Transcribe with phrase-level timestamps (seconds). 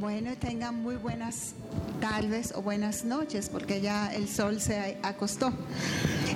[0.00, 1.54] Bueno, tengan muy buenas
[2.00, 5.52] tardes o buenas noches porque ya el sol se acostó.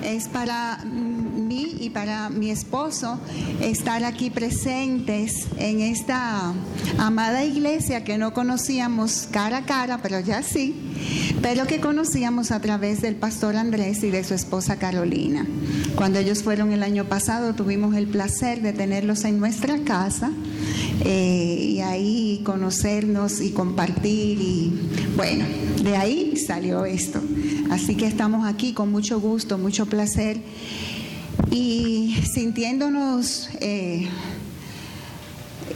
[0.03, 3.17] Es para mí y para mi esposo
[3.61, 6.51] estar aquí presentes en esta
[6.97, 10.75] amada iglesia que no conocíamos cara a cara, pero ya sí,
[11.41, 15.47] pero que conocíamos a través del pastor Andrés y de su esposa Carolina.
[15.95, 20.31] Cuando ellos fueron el año pasado tuvimos el placer de tenerlos en nuestra casa
[21.05, 24.71] eh, y ahí conocernos y compartir y
[25.15, 25.45] bueno,
[25.83, 27.21] de ahí salió esto.
[27.69, 30.41] Así que estamos aquí con mucho gusto, mucho placer
[31.51, 34.07] y sintiéndonos eh,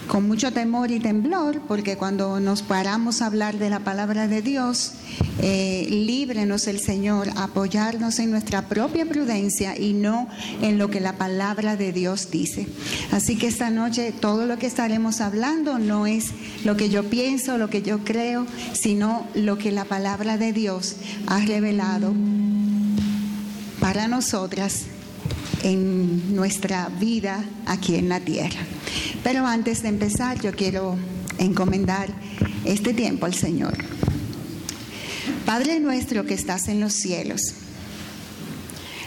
[0.08, 4.42] con mucho temor y temblor, porque cuando nos paramos a hablar de la palabra de
[4.42, 4.94] Dios,
[5.40, 10.28] eh, líbrenos el Señor apoyarnos en nuestra propia prudencia y no
[10.62, 12.68] en lo que la palabra de Dios dice.
[13.12, 16.32] Así que esta noche todo lo que estaremos hablando no es
[16.64, 20.96] lo que yo pienso, lo que yo creo, sino lo que la palabra de Dios
[21.28, 22.14] ha revelado
[23.80, 24.86] para nosotras
[25.64, 28.60] en nuestra vida aquí en la tierra.
[29.24, 30.96] Pero antes de empezar, yo quiero
[31.38, 32.10] encomendar
[32.66, 33.78] este tiempo al Señor.
[35.46, 37.54] Padre nuestro que estás en los cielos,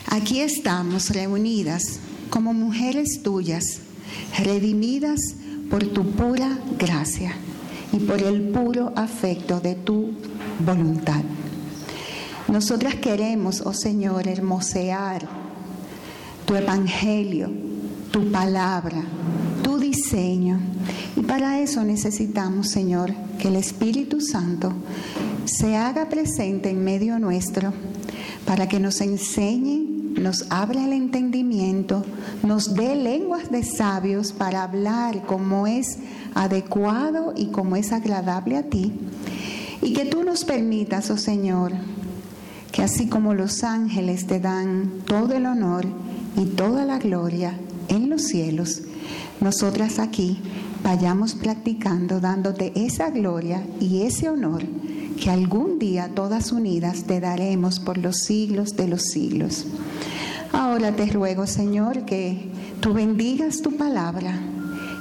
[0.06, 3.80] aquí estamos reunidas como mujeres tuyas,
[4.38, 5.34] redimidas
[5.70, 7.34] por tu pura gracia
[7.92, 10.12] y por el puro afecto de tu
[10.64, 11.22] voluntad.
[12.48, 15.28] Nosotras queremos, oh Señor, hermosear
[16.50, 17.48] tu evangelio,
[18.10, 19.04] tu palabra,
[19.62, 20.58] tu diseño.
[21.14, 24.72] Y para eso necesitamos, Señor, que el Espíritu Santo
[25.44, 27.72] se haga presente en medio nuestro
[28.46, 29.86] para que nos enseñe,
[30.20, 32.04] nos abra el entendimiento,
[32.42, 35.98] nos dé lenguas de sabios para hablar como es
[36.34, 38.92] adecuado y como es agradable a ti.
[39.82, 41.74] Y que tú nos permitas, oh Señor,
[42.72, 46.09] que así como los ángeles te dan todo el honor
[46.40, 47.54] y toda la gloria
[47.88, 48.80] en los cielos,
[49.42, 50.38] nosotras aquí
[50.82, 54.62] vayamos practicando dándote esa gloria y ese honor
[55.20, 59.66] que algún día todas unidas te daremos por los siglos de los siglos.
[60.52, 64.40] Ahora te ruego, Señor, que tú bendigas tu palabra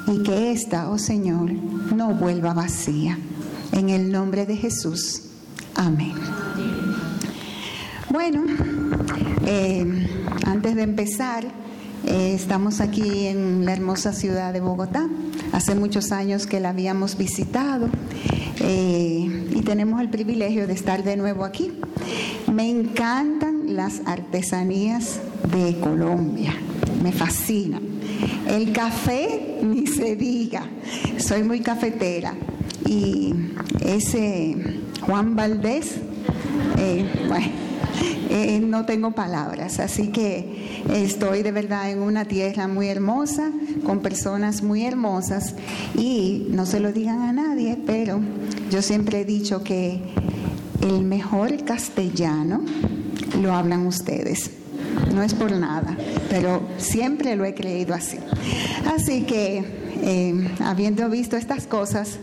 [0.07, 3.17] y que esta, oh Señor, no vuelva vacía.
[3.71, 5.21] En el nombre de Jesús.
[5.75, 6.13] Amén.
[8.09, 8.43] Bueno,
[9.45, 11.45] eh, antes de empezar,
[12.05, 15.07] eh, estamos aquí en la hermosa ciudad de Bogotá.
[15.51, 17.89] Hace muchos años que la habíamos visitado
[18.59, 21.71] eh, y tenemos el privilegio de estar de nuevo aquí.
[22.51, 25.19] Me encantan las artesanías
[25.51, 26.53] de Colombia,
[27.03, 27.79] me fascina.
[28.47, 30.63] El café, ni se diga,
[31.17, 32.33] soy muy cafetera.
[32.85, 33.33] Y
[33.81, 34.55] ese
[35.01, 35.95] Juan Valdés,
[36.77, 37.68] eh, bueno
[38.29, 43.51] eh, no tengo palabras, así que estoy de verdad en una tierra muy hermosa,
[43.85, 45.55] con personas muy hermosas
[45.95, 48.19] y no se lo digan a nadie, pero
[48.69, 50.01] yo siempre he dicho que
[50.81, 52.61] el mejor castellano
[53.41, 54.51] lo hablan ustedes.
[55.13, 55.97] No es por nada,
[56.29, 58.17] pero siempre lo he creído así.
[58.93, 59.63] Así que,
[60.01, 62.19] eh, habiendo visto estas cosas,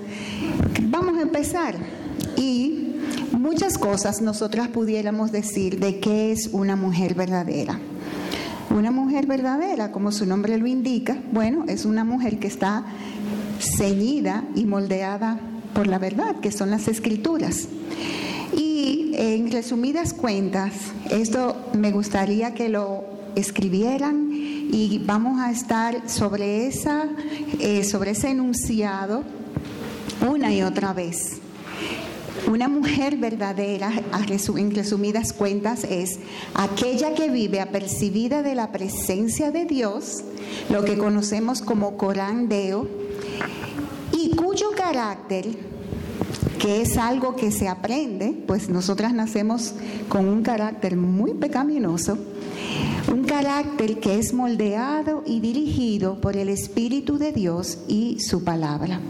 [0.83, 1.77] vamos a empezar.
[2.37, 2.86] Y
[3.47, 7.79] muchas cosas nosotras pudiéramos decir de qué es una mujer verdadera.
[8.71, 12.84] Una mujer verdadera, como su nombre lo indica, bueno, es una mujer que está
[13.61, 15.39] ceñida y moldeada
[15.75, 17.69] por la verdad, que son las escrituras.
[18.53, 20.73] Y en resumidas cuentas,
[21.13, 23.05] esto me gustaría que lo
[23.37, 27.05] escribieran y vamos a estar sobre, esa,
[27.61, 29.23] eh, sobre ese enunciado
[30.28, 31.46] una y otra vez.
[32.51, 33.93] Una mujer verdadera,
[34.57, 36.21] en resumidas cuentas, es
[36.55, 40.22] aquella que vive apercibida de la presencia de Dios,
[40.71, 42.89] lo que conocemos como Corán Deo,
[44.13, 45.47] y cuyo carácter,
[46.60, 49.75] que es algo que se aprende, pues nosotras nacemos
[50.09, 52.16] con un carácter muy pecaminoso,
[53.13, 59.01] un carácter que es moldeado y dirigido por el Espíritu de Dios y su palabra.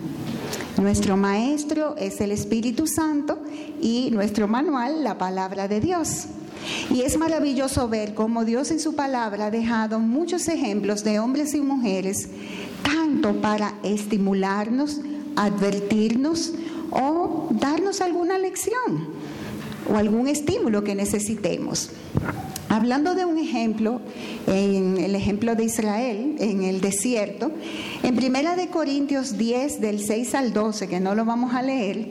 [0.80, 3.38] Nuestro maestro es el Espíritu Santo
[3.80, 6.26] y nuestro manual la palabra de Dios.
[6.90, 11.54] Y es maravilloso ver cómo Dios en su palabra ha dejado muchos ejemplos de hombres
[11.54, 12.28] y mujeres,
[12.82, 15.00] tanto para estimularnos,
[15.36, 16.52] advertirnos
[16.90, 19.08] o darnos alguna lección
[19.90, 21.90] o algún estímulo que necesitemos.
[22.68, 24.00] Hablando de un ejemplo,
[24.46, 27.52] en el ejemplo de Israel en el desierto,
[28.02, 32.08] en Primera de Corintios 10 del 6 al 12, que no lo vamos a leer,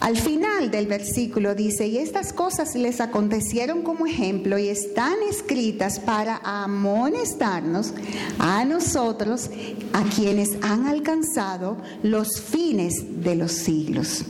[0.00, 6.00] al final del versículo dice, y estas cosas les acontecieron como ejemplo y están escritas
[6.00, 7.92] para amonestarnos
[8.38, 9.50] a nosotros,
[9.92, 14.24] a quienes han alcanzado los fines de los siglos.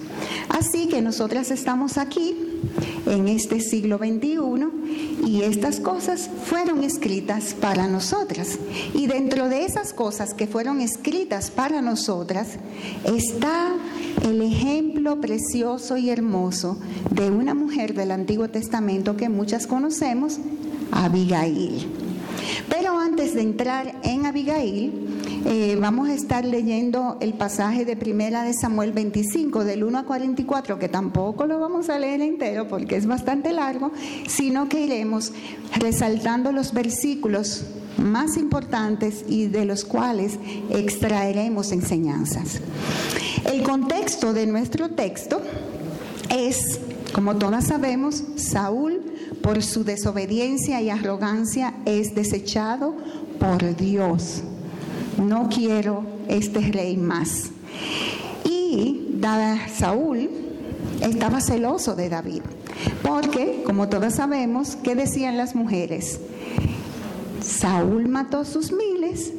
[0.49, 2.50] Así que nosotras estamos aquí
[3.07, 8.59] en este siglo XXI y estas cosas fueron escritas para nosotras.
[8.95, 12.59] Y dentro de esas cosas que fueron escritas para nosotras
[13.05, 13.73] está
[14.23, 16.79] el ejemplo precioso y hermoso
[17.11, 20.39] de una mujer del Antiguo Testamento que muchas conocemos,
[20.93, 21.87] Abigail.
[22.69, 28.43] Pero antes de entrar en Abigail, eh, vamos a estar leyendo el pasaje de Primera
[28.43, 32.97] de Samuel 25, del 1 a 44, que tampoco lo vamos a leer entero porque
[32.97, 33.91] es bastante largo,
[34.29, 35.33] sino que iremos
[35.79, 37.65] resaltando los versículos
[37.97, 40.39] más importantes y de los cuales
[40.71, 42.61] extraeremos enseñanzas.
[43.51, 45.41] El contexto de nuestro texto
[46.29, 46.81] es,
[47.15, 49.01] como todas sabemos, Saúl,
[49.43, 52.95] por su desobediencia y arrogancia, es desechado
[53.39, 54.43] por Dios.
[55.19, 57.51] No quiero este rey más.
[58.45, 59.17] Y
[59.75, 60.31] Saúl
[61.03, 62.43] estaba celoso de David,
[63.03, 66.21] porque, como todas sabemos, ¿qué decían las mujeres?
[67.43, 69.33] Saúl mató sus miles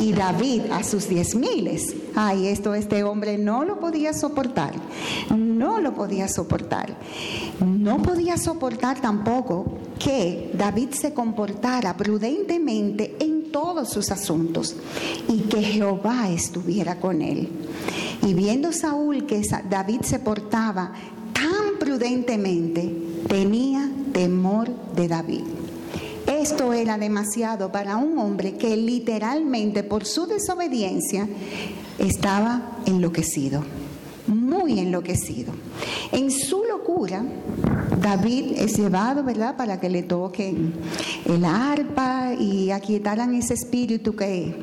[0.00, 1.94] y David a sus diez miles.
[2.14, 4.74] Ay, esto este hombre no lo podía soportar,
[5.36, 6.96] no lo podía soportar.
[7.60, 14.76] No podía soportar tampoco que David se comportara prudentemente en todos sus asuntos
[15.28, 17.48] y que Jehová estuviera con él.
[18.26, 20.92] Y viendo Saúl que David se portaba
[21.32, 22.94] tan prudentemente,
[23.28, 25.42] tenía temor de David.
[26.26, 31.28] Esto era demasiado para un hombre que literalmente por su desobediencia
[31.98, 33.64] estaba enloquecido,
[34.26, 35.52] muy enloquecido.
[36.12, 37.24] En su locura,
[38.00, 40.72] David es llevado, ¿verdad?, para que le toquen
[41.26, 44.54] el arpa y aquietaran ese espíritu que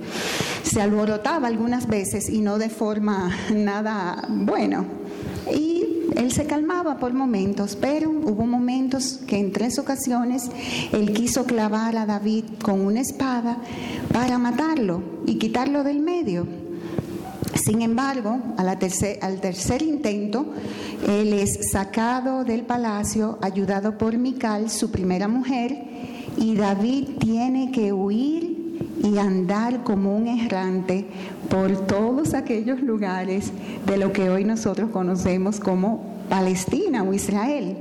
[0.63, 4.85] se alborotaba algunas veces y no de forma nada bueno.
[5.53, 10.49] Y él se calmaba por momentos, pero hubo momentos que en tres ocasiones
[10.91, 13.57] él quiso clavar a David con una espada
[14.13, 16.47] para matarlo y quitarlo del medio.
[17.55, 20.45] Sin embargo, al tercer intento,
[21.07, 25.83] él es sacado del palacio, ayudado por Mical, su primera mujer,
[26.37, 28.57] y David tiene que huir
[29.03, 31.07] y andar como un errante
[31.49, 33.51] por todos aquellos lugares
[33.85, 37.77] de lo que hoy nosotros conocemos como Palestina o Israel.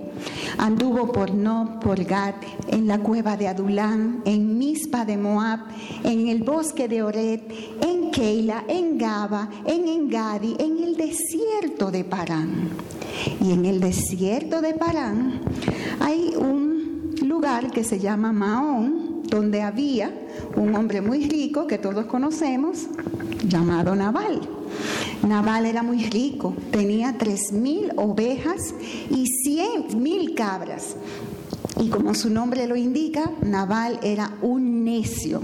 [0.58, 2.34] Anduvo por No, por Gad,
[2.68, 5.60] en la cueva de Adulán, en Mispa de Moab,
[6.04, 7.40] en el bosque de Ored,
[7.82, 12.70] en Keila, en Gaba, en Engadi, en el desierto de Parán.
[13.40, 15.40] Y en el desierto de Parán
[16.00, 20.25] hay un lugar que se llama Maón, donde había
[20.56, 22.86] un hombre muy rico que todos conocemos,
[23.46, 24.40] llamado Naval.
[25.26, 28.74] Naval era muy rico, tenía tres mil ovejas
[29.10, 30.96] y cien mil cabras.
[31.78, 35.42] Y como su nombre lo indica, Naval era un necio,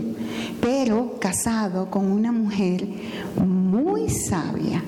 [0.61, 2.87] pero casado con una mujer
[3.45, 4.83] muy sabia,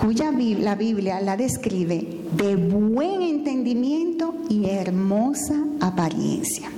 [0.00, 2.06] cuya la Biblia la describe
[2.36, 6.70] de buen entendimiento y hermosa apariencia.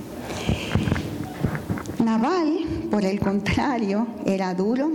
[2.03, 4.91] Naval, por el contrario, era duro,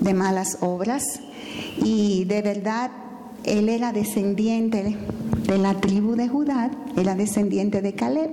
[0.00, 1.20] de malas obras
[1.82, 2.90] y de verdad
[3.44, 4.96] él era descendiente
[5.50, 8.30] de la tribu de Judá, era descendiente de Caleb.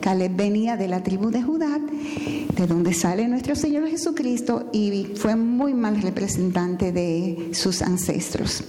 [0.00, 5.34] Caleb venía de la tribu de Judá, de donde sale nuestro Señor Jesucristo y fue
[5.34, 8.62] muy mal representante de sus ancestros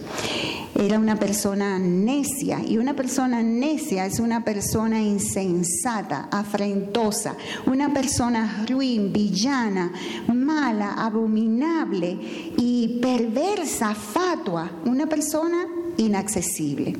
[0.73, 7.35] era una persona necia y una persona necia es una persona insensata, afrentosa,
[7.67, 9.91] una persona ruin, villana,
[10.33, 12.17] mala, abominable
[12.57, 15.67] y perversa, fatua, una persona
[15.97, 16.95] inaccesible.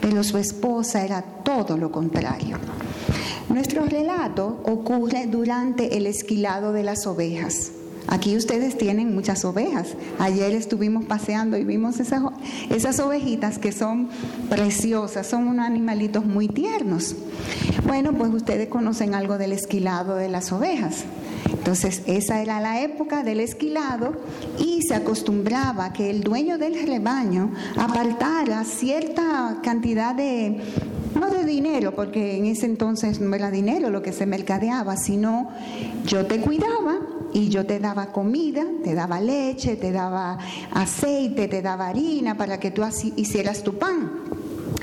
[0.00, 2.58] Pero su esposa era todo lo contrario.
[3.48, 7.72] Nuestro relato ocurre durante el esquilado de las ovejas.
[8.06, 9.94] Aquí ustedes tienen muchas ovejas.
[10.18, 12.22] Ayer estuvimos paseando y vimos esas,
[12.70, 14.10] esas ovejitas que son
[14.50, 17.16] preciosas, son unos animalitos muy tiernos.
[17.86, 21.04] Bueno, pues ustedes conocen algo del esquilado de las ovejas.
[21.64, 24.12] Entonces, esa era la época del esquilado
[24.58, 30.60] y se acostumbraba que el dueño del rebaño apartara cierta cantidad de
[31.18, 35.48] no de dinero, porque en ese entonces no era dinero lo que se mercadeaba, sino
[36.04, 36.98] yo te cuidaba
[37.32, 40.36] y yo te daba comida, te daba leche, te daba
[40.70, 42.82] aceite, te daba harina para que tú
[43.16, 44.10] hicieras tu pan.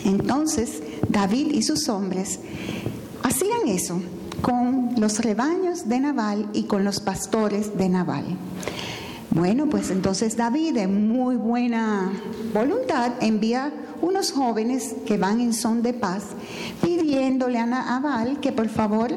[0.04, 2.40] Entonces David y sus hombres
[3.22, 4.02] hacían eso
[4.42, 8.26] con los rebaños de Nabal y con los pastores de Nabal.
[9.30, 12.12] Bueno, pues entonces David, de muy buena
[12.54, 13.72] voluntad, envía
[14.02, 16.24] unos jóvenes que van en son de paz,
[16.82, 19.12] pidiéndole a Nabal que por favor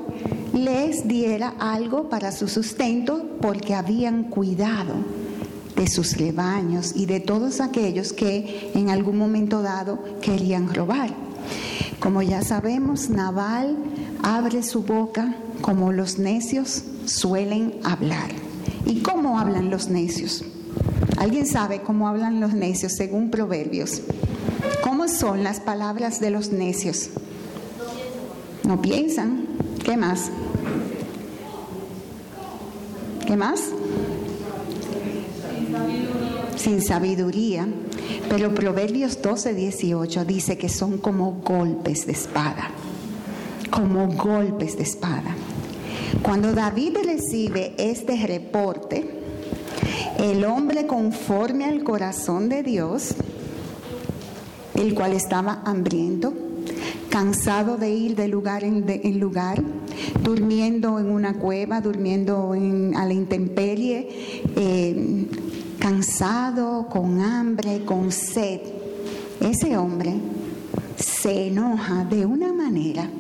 [0.53, 4.95] les diera algo para su sustento, porque habían cuidado
[5.75, 11.11] de sus rebaños y de todos aquellos que en algún momento dado querían robar.
[11.99, 13.77] Como ya sabemos, Nabal
[14.25, 18.31] abre su boca como los necios suelen hablar.
[18.87, 20.43] ¿Y cómo hablan los necios?
[21.19, 24.01] ¿Alguien sabe cómo hablan los necios según Proverbios?
[24.83, 27.11] ¿Cómo son las palabras de los necios?
[28.67, 29.47] No piensan.
[29.85, 30.31] ¿Qué más?
[33.27, 33.61] ¿Qué más?
[36.57, 37.69] Sin sabiduría.
[38.31, 42.71] Pero Proverbios 12, 18 dice que son como golpes de espada.
[43.71, 45.35] Como golpes de espada.
[46.23, 49.05] Cuando David recibe este reporte,
[50.19, 53.15] el hombre conforme al corazón de Dios,
[54.75, 56.33] el cual estaba hambriento,
[57.11, 59.63] cansado de ir de lugar en, lugar,
[60.23, 65.27] durmiendo en una cueva, durmiendo a la intemperie, eh,
[65.79, 68.61] cansado, con hambre, con sed.
[69.41, 70.15] Ese hombre
[70.97, 73.11] se enoja de una manera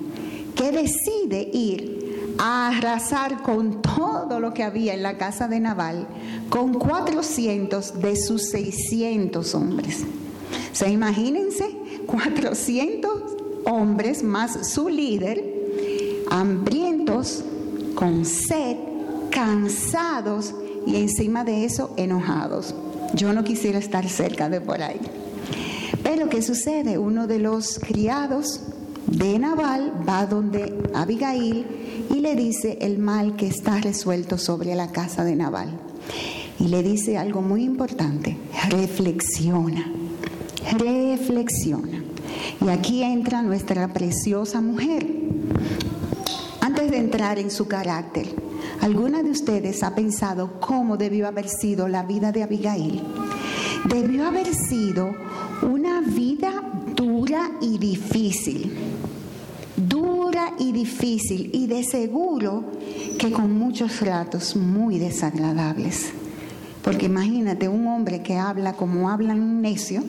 [0.64, 6.06] que decide ir a arrasar con todo lo que había en la casa de Naval,
[6.48, 10.04] con 400 de sus 600 hombres.
[10.72, 11.68] O sea, imagínense,
[12.06, 13.12] 400
[13.66, 15.44] hombres más su líder,
[16.30, 17.44] hambrientos,
[17.94, 18.78] con sed,
[19.30, 20.54] cansados
[20.86, 22.74] y encima de eso enojados.
[23.12, 25.00] Yo no quisiera estar cerca de por ahí.
[26.02, 26.96] Pero ¿qué sucede?
[26.96, 28.60] Uno de los criados
[29.18, 31.64] de Naval va donde Abigail
[32.12, 35.70] y le dice el mal que está resuelto sobre la casa de Nabal.
[36.58, 38.36] Y le dice algo muy importante,
[38.70, 39.86] reflexiona,
[40.78, 42.02] reflexiona.
[42.64, 45.06] Y aquí entra nuestra preciosa mujer.
[46.60, 48.26] Antes de entrar en su carácter,
[48.80, 53.00] ¿alguna de ustedes ha pensado cómo debió haber sido la vida de Abigail?
[53.88, 55.14] Debió haber sido
[55.62, 56.52] una vida
[56.96, 58.93] dura y difícil
[60.58, 62.64] y difícil y de seguro
[63.18, 66.12] que con muchos ratos muy desagradables.
[66.82, 70.02] Porque imagínate, un hombre que habla como habla un necio,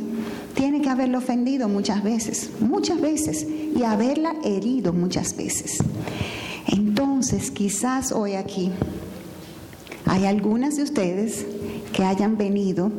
[0.55, 5.77] tiene que haberlo ofendido muchas veces, muchas veces, y haberla herido muchas veces.
[6.67, 8.71] Entonces, quizás hoy aquí
[10.05, 11.45] hay algunas de ustedes
[11.93, 12.91] que hayan venido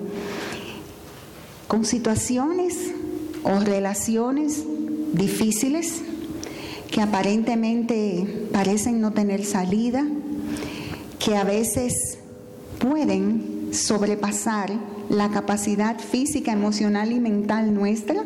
[1.69, 2.93] con situaciones
[3.43, 4.65] o relaciones
[5.13, 6.03] difíciles,
[6.91, 10.05] que aparentemente parecen no tener salida,
[11.19, 12.19] que a veces
[12.79, 14.73] pueden sobrepasar
[15.09, 18.23] la capacidad física, emocional y mental nuestra,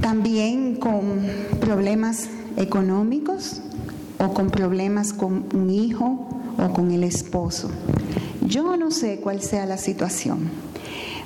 [0.00, 1.26] también con
[1.60, 3.62] problemas económicos
[4.18, 6.28] o con problemas con un hijo
[6.58, 7.70] o con el esposo.
[8.46, 10.50] Yo no sé cuál sea la situación,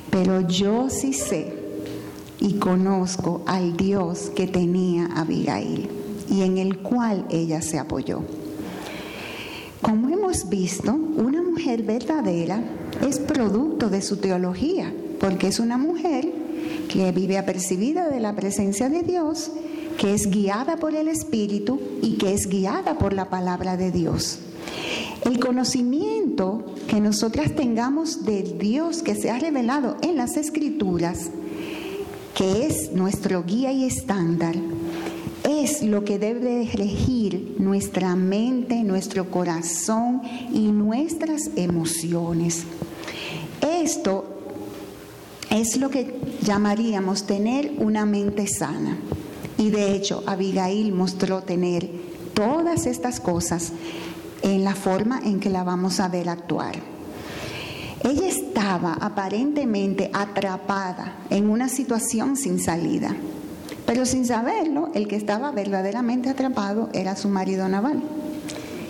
[0.09, 1.58] pero yo sí sé
[2.39, 5.89] y conozco al Dios que tenía Abigail
[6.29, 8.21] y en el cual ella se apoyó.
[9.81, 12.63] Como hemos visto, una mujer verdadera
[13.07, 16.31] es producto de su teología, porque es una mujer
[16.89, 19.51] que vive apercibida de la presencia de Dios,
[19.97, 24.39] que es guiada por el Espíritu y que es guiada por la palabra de Dios.
[25.25, 31.31] El conocimiento que nosotras tengamos de Dios que se ha revelado en las Escrituras
[32.39, 34.55] que es nuestro guía y estándar,
[35.43, 40.21] es lo que debe regir nuestra mente, nuestro corazón
[40.53, 42.63] y nuestras emociones.
[43.59, 44.23] Esto
[45.49, 48.97] es lo que llamaríamos tener una mente sana.
[49.57, 51.89] Y de hecho, Abigail mostró tener
[52.33, 53.73] todas estas cosas
[54.43, 56.98] en la forma en que la vamos a ver actuar.
[58.03, 63.15] Ella estaba aparentemente atrapada en una situación sin salida,
[63.85, 68.01] pero sin saberlo, el que estaba verdaderamente atrapado era su marido Naval.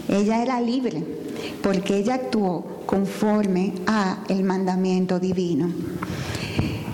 [0.08, 1.04] Ella era libre
[1.64, 5.72] porque ella actuó conforme a el mandamiento divino.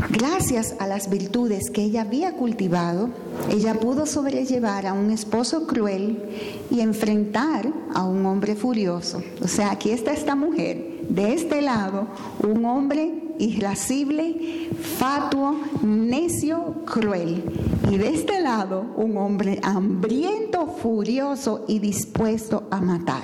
[0.09, 3.09] Gracias a las virtudes que ella había cultivado,
[3.49, 6.29] ella pudo sobrellevar a un esposo cruel
[6.71, 9.21] y enfrentar a un hombre furioso.
[9.41, 12.07] O sea, aquí está esta mujer, de este lado,
[12.43, 17.43] un hombre irascible, fatuo, necio, cruel.
[17.91, 23.23] Y de este lado, un hombre hambriento, furioso y dispuesto a matar.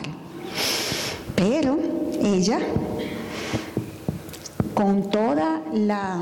[1.35, 1.77] Pero
[2.23, 2.59] ella,
[4.73, 6.21] con toda la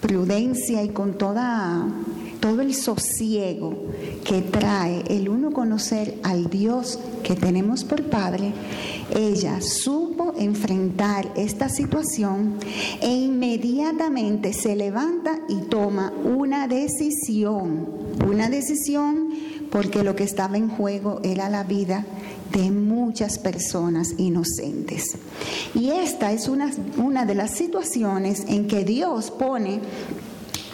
[0.00, 1.86] prudencia y con toda,
[2.40, 3.74] todo el sosiego
[4.24, 8.52] que trae el uno conocer al Dios que tenemos por Padre,
[9.14, 10.03] ella supo
[10.36, 12.58] enfrentar esta situación
[13.00, 17.88] e inmediatamente se levanta y toma una decisión,
[18.26, 19.30] una decisión
[19.70, 22.06] porque lo que estaba en juego era la vida
[22.52, 25.16] de muchas personas inocentes.
[25.74, 29.80] Y esta es una, una de las situaciones en que Dios pone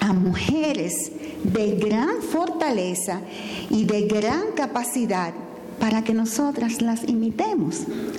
[0.00, 1.12] a mujeres
[1.45, 3.21] de gran fortaleza
[3.71, 5.33] y de gran capacidad
[5.81, 7.79] para que nosotras las imitemos,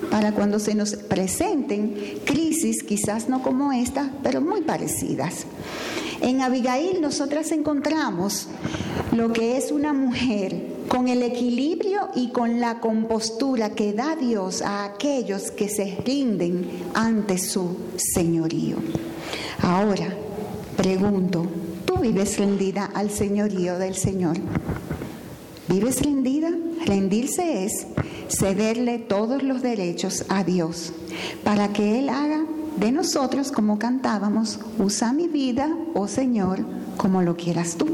[0.10, 5.46] para cuando se nos presenten crisis, quizás no como esta, pero muy parecidas.
[6.22, 8.48] En Abigail nosotras encontramos
[9.16, 14.62] lo que es una mujer con el equilibrio y con la compostura que da Dios
[14.62, 18.78] a aquellos que se rinden ante su señorío.
[19.62, 20.14] Ahora,
[20.76, 21.46] pregunto,
[21.86, 24.38] ¿tú vives rendida al señorío del Señor?
[25.70, 26.52] ¿Vives rendida?
[26.86, 27.86] Rendirse es
[28.28, 30.94] cederle todos los derechos a Dios
[31.44, 32.44] para que Él haga
[32.78, 36.66] de nosotros, como cantábamos, usa mi vida, oh Señor,
[36.98, 37.88] como lo quieras tú.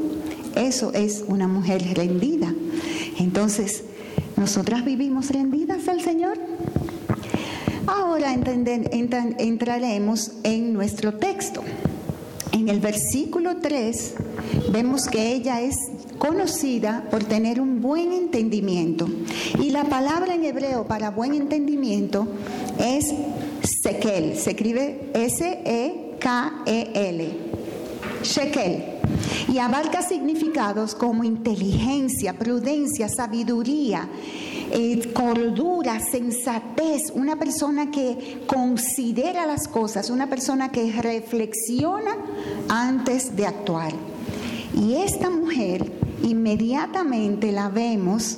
[0.55, 2.53] Eso es una mujer rendida.
[3.19, 3.83] Entonces,
[4.35, 6.37] ¿nosotras vivimos rendidas al Señor?
[7.87, 11.63] Ahora entraremos en nuestro texto.
[12.51, 14.15] En el versículo 3
[14.71, 15.75] vemos que ella es
[16.17, 19.07] conocida por tener un buen entendimiento.
[19.61, 22.27] Y la palabra en hebreo para buen entendimiento
[22.79, 23.13] es
[23.63, 26.17] sekel, se escribe S-E-K-E-L,
[28.23, 28.83] shekel,
[29.47, 34.07] y abarca significados como inteligencia, prudencia, sabiduría,
[34.71, 42.17] eh, cordura, sensatez, una persona que considera las cosas, una persona que reflexiona
[42.67, 43.93] antes de actuar.
[44.79, 45.91] Y esta mujer
[46.23, 48.37] inmediatamente la vemos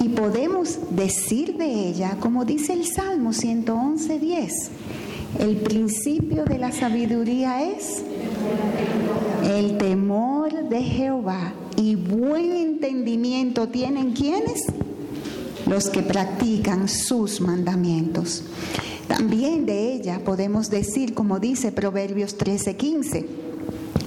[0.00, 4.70] y podemos decir de ella, como dice el Salmo 111, 10,
[5.38, 8.02] el principio de la sabiduría es
[9.44, 14.64] el temor de Jehová y buen entendimiento tienen quienes?
[15.66, 18.42] Los que practican sus mandamientos.
[19.06, 23.26] También de ella podemos decir, como dice Proverbios 13, 15,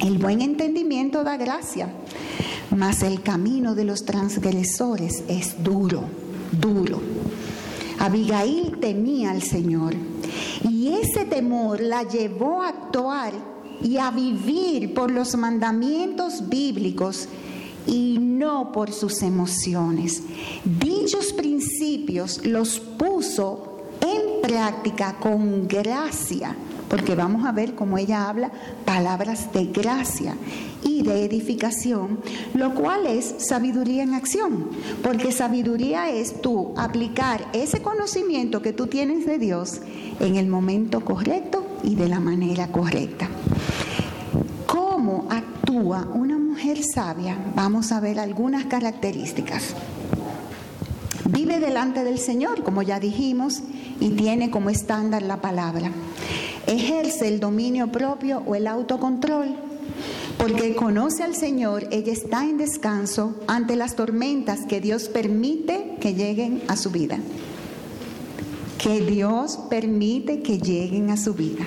[0.07, 1.89] el buen entendimiento da gracia
[2.75, 6.03] mas el camino de los transgresores es duro,
[6.51, 7.01] duro.
[7.99, 9.95] Abigail temía al Señor
[10.69, 13.33] y ese temor la llevó a actuar
[13.81, 17.27] y a vivir por los mandamientos bíblicos
[17.87, 20.23] y no por sus emociones.
[20.63, 26.55] Dichos principios los puso en práctica con gracia,
[26.89, 28.51] porque vamos a ver cómo ella habla
[28.85, 30.35] palabras de gracia
[30.83, 32.19] y de edificación,
[32.53, 34.69] lo cual es sabiduría en acción,
[35.03, 39.81] porque sabiduría es tú aplicar ese conocimiento que tú tienes de Dios
[40.19, 43.27] en el momento correcto y de la manera correcta.
[44.67, 47.37] ¿Cómo actúa una mujer sabia?
[47.55, 49.75] Vamos a ver algunas características.
[51.29, 53.61] Vive delante del Señor, como ya dijimos,
[53.99, 55.91] y tiene como estándar la palabra.
[56.67, 59.55] Ejerce el dominio propio o el autocontrol
[60.37, 66.13] porque conoce al Señor, ella está en descanso ante las tormentas que Dios permite que
[66.13, 67.17] lleguen a su vida.
[68.77, 71.65] Que Dios permite que lleguen a su vida.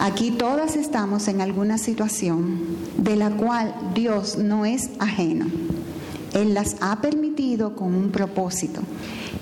[0.00, 2.58] Aquí todas estamos en alguna situación
[2.96, 5.46] de la cual Dios no es ajeno.
[6.34, 8.80] Él las ha permitido con un propósito.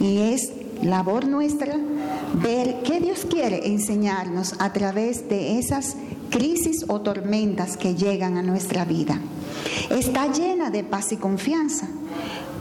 [0.01, 1.77] Y es labor nuestra
[2.35, 5.97] ver qué Dios quiere enseñarnos a través de esas
[6.31, 9.21] crisis o tormentas que llegan a nuestra vida.
[9.91, 11.89] Está llena de paz y confianza.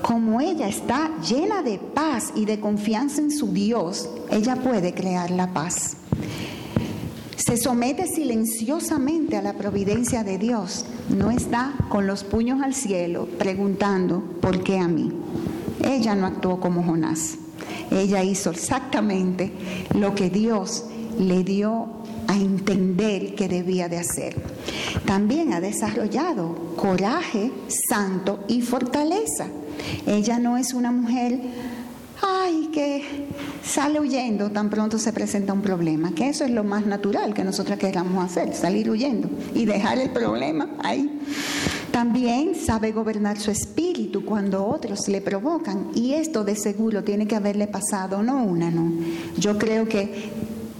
[0.01, 5.31] Como ella está llena de paz y de confianza en su Dios, ella puede crear
[5.31, 5.97] la paz.
[7.37, 10.85] Se somete silenciosamente a la providencia de Dios.
[11.09, 15.11] No está con los puños al cielo preguntando, ¿por qué a mí?
[15.83, 17.37] Ella no actuó como Jonás.
[17.91, 19.51] Ella hizo exactamente
[19.93, 20.85] lo que Dios
[21.19, 21.87] le dio
[22.27, 24.35] a entender qué debía de hacer.
[25.05, 29.47] También ha desarrollado coraje santo y fortaleza.
[30.07, 31.39] Ella no es una mujer,
[32.21, 33.27] ay, que
[33.63, 37.43] sale huyendo tan pronto se presenta un problema, que eso es lo más natural que
[37.43, 41.19] nosotros queramos hacer, salir huyendo y dejar el problema ahí.
[41.95, 47.37] También sabe gobernar su espíritu cuando otros le provocan y esto de seguro tiene que
[47.37, 48.91] haberle pasado, no una, no.
[49.37, 50.29] Yo creo que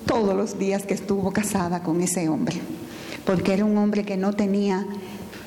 [0.05, 2.57] todos los días que estuvo casada con ese hombre,
[3.25, 4.85] porque era un hombre que no tenía,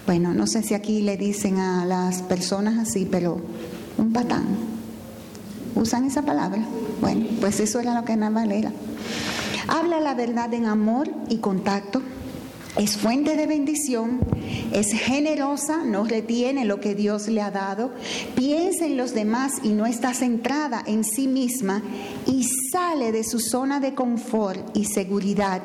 [0.07, 3.39] bueno, no sé si aquí le dicen a las personas así, pero
[3.99, 4.47] un patán.
[5.75, 6.65] ¿Usan esa palabra?
[7.03, 8.73] Bueno, pues eso era lo que Naval era.
[9.69, 12.01] Habla la verdad en amor y contacto
[12.79, 14.21] es fuente de bendición,
[14.73, 17.91] es generosa, no retiene lo que Dios le ha dado,
[18.37, 21.83] piensa en los demás y no está centrada en sí misma
[22.27, 25.61] y sale de su zona de confort y seguridad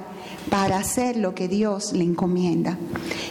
[0.50, 2.78] para hacer lo que Dios le encomienda.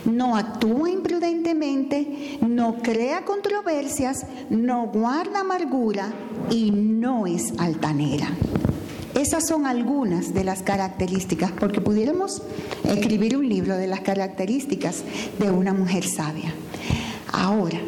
[0.05, 6.13] No actúa imprudentemente, no crea controversias, no guarda amargura
[6.51, 8.29] y no es altanera.
[9.15, 12.43] Esas son algunas de las características, porque pudiéramos
[12.85, 15.03] escribir un libro de las características
[15.39, 16.55] de una mujer sabia.
[17.31, 17.79] Ahora,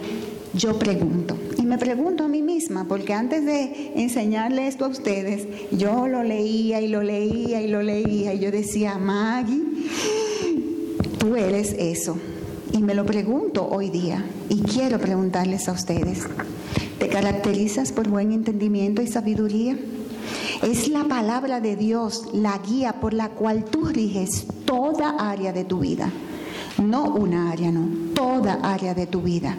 [0.53, 5.49] yo pregunto, y me pregunto a mí misma, porque antes de enseñarle esto a ustedes,
[5.73, 9.63] yo lo leía y lo leía y lo leía, y yo decía, Maggie,
[11.19, 12.19] tú eres eso.
[12.73, 16.21] Y me lo pregunto hoy día, y quiero preguntarles a ustedes,
[16.99, 19.77] ¿te caracterizas por buen entendimiento y sabiduría?
[20.65, 25.65] Es la palabra de Dios la guía por la cual tú riges toda área de
[25.65, 26.11] tu vida.
[26.83, 29.59] No una área, no, toda área de tu vida.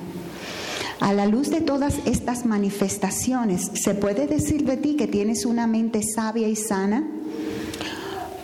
[0.99, 5.67] A la luz de todas estas manifestaciones, ¿se puede decir de ti que tienes una
[5.67, 7.05] mente sabia y sana?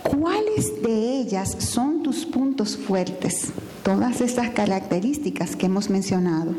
[0.03, 3.53] ¿Cuáles de ellas son tus puntos fuertes?
[3.81, 6.53] Todas esas características que hemos mencionado.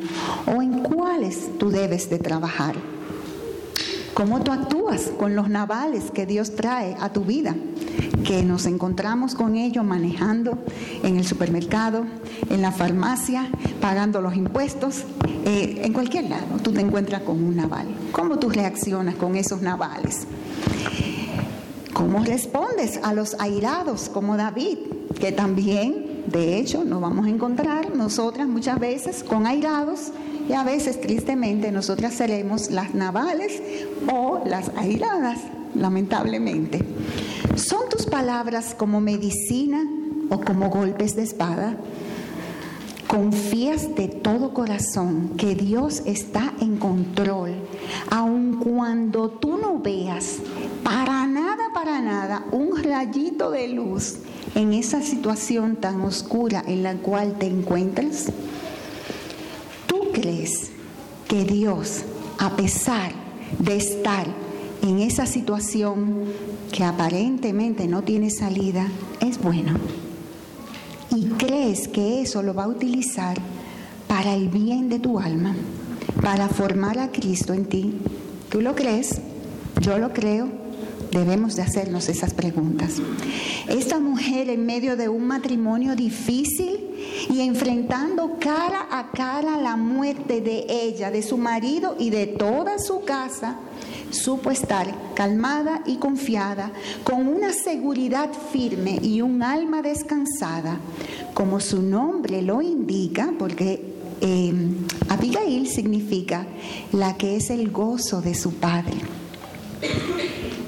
[0.53, 2.75] ¿O en cuáles tú debes de trabajar?
[4.15, 7.55] Cómo tú actúas con los navales que Dios trae a tu vida,
[8.25, 10.59] que nos encontramos con ellos manejando
[11.03, 12.05] en el supermercado,
[12.51, 15.05] en la farmacia, pagando los impuestos,
[15.45, 17.89] eh, en cualquier lado tú te encuentras con un naval.
[18.13, 20.27] ¿Cómo tú reaccionas con esos navales?
[21.93, 24.79] ¿Cómo respondes a los airados como David,
[25.21, 30.13] que también, de hecho, nos vamos a encontrar nosotras muchas veces con airados
[30.49, 33.63] y a veces, tristemente, nosotras seremos las navales
[34.13, 35.39] o las airadas,
[35.75, 36.81] lamentablemente.
[37.57, 39.83] ¿Son tus palabras como medicina
[40.31, 41.77] o como golpes de espada?
[43.13, 47.51] confías de todo corazón que Dios está en control,
[48.09, 50.39] aun cuando tú no veas
[50.83, 54.15] para nada, para nada, un rayito de luz
[54.55, 58.33] en esa situación tan oscura en la cual te encuentras
[60.13, 60.71] crees
[61.29, 62.05] que Dios,
[62.39, 63.13] a pesar
[63.59, 64.27] de estar
[64.83, 66.25] en esa situación
[66.73, 68.89] que aparentemente no tiene salida,
[69.21, 69.75] es bueno?
[71.11, 73.37] Y crees que eso lo va a utilizar
[74.09, 75.55] para el bien de tu alma,
[76.21, 77.95] para formar a Cristo en ti.
[78.51, 79.21] ¿Tú lo crees?
[79.81, 80.63] Yo lo creo
[81.13, 82.95] debemos de hacernos esas preguntas.
[83.69, 86.92] Esta mujer en medio de un matrimonio difícil
[87.31, 92.79] y enfrentando cara a cara la muerte de ella, de su marido y de toda
[92.79, 93.57] su casa,
[94.11, 96.73] supo estar calmada y confiada,
[97.05, 100.79] con una seguridad firme y un alma descansada,
[101.35, 104.53] como su nombre lo indica, porque eh,
[105.09, 106.47] Abigail significa
[106.93, 108.95] la que es el gozo de su padre.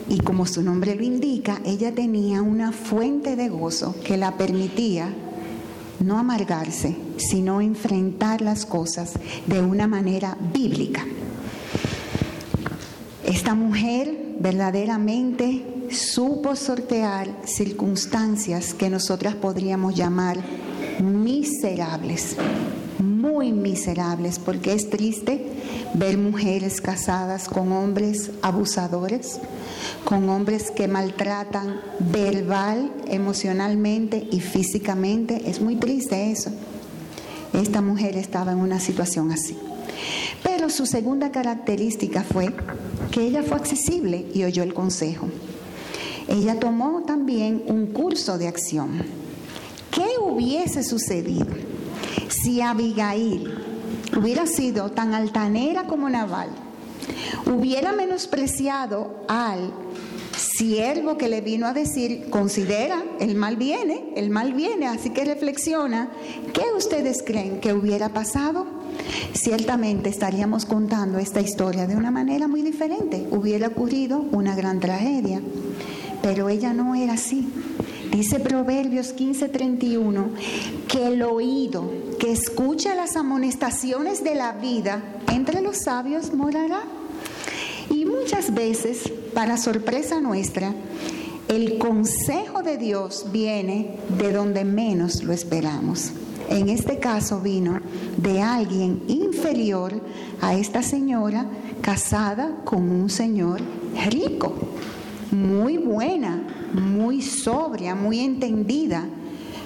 [0.08, 5.14] Y como su nombre lo indica, ella tenía una fuente de gozo que la permitía
[6.00, 9.12] no amargarse, sino enfrentar las cosas
[9.46, 11.04] de una manera bíblica.
[13.24, 20.38] Esta mujer verdaderamente supo sortear circunstancias que nosotras podríamos llamar
[21.00, 22.36] miserables,
[23.24, 25.46] muy miserables, porque es triste
[25.94, 29.40] ver mujeres casadas con hombres abusadores,
[30.04, 31.80] con hombres que maltratan
[32.12, 35.48] verbal, emocionalmente y físicamente.
[35.48, 36.50] Es muy triste eso.
[37.54, 39.56] Esta mujer estaba en una situación así.
[40.42, 42.54] Pero su segunda característica fue
[43.10, 45.28] que ella fue accesible y oyó el consejo.
[46.28, 49.02] Ella tomó también un curso de acción.
[49.90, 51.73] ¿Qué hubiese sucedido
[52.42, 53.54] si Abigail
[54.16, 56.48] hubiera sido tan altanera como Naval,
[57.46, 59.72] hubiera menospreciado al
[60.36, 65.24] siervo que le vino a decir, considera, el mal viene, el mal viene, así que
[65.24, 66.10] reflexiona,
[66.52, 68.66] ¿qué ustedes creen que hubiera pasado?
[69.32, 75.40] Ciertamente estaríamos contando esta historia de una manera muy diferente, hubiera ocurrido una gran tragedia,
[76.22, 77.48] pero ella no era así.
[78.14, 80.28] Dice Proverbios 15:31
[80.86, 86.82] que el oído que escucha las amonestaciones de la vida entre los sabios morará.
[87.90, 90.72] Y muchas veces, para sorpresa nuestra,
[91.48, 96.12] el consejo de Dios viene de donde menos lo esperamos.
[96.48, 97.80] En este caso vino
[98.16, 99.92] de alguien inferior
[100.40, 101.46] a esta señora
[101.80, 103.60] casada con un señor
[104.08, 104.54] rico,
[105.32, 109.06] muy buena, muy sobria, muy entendida,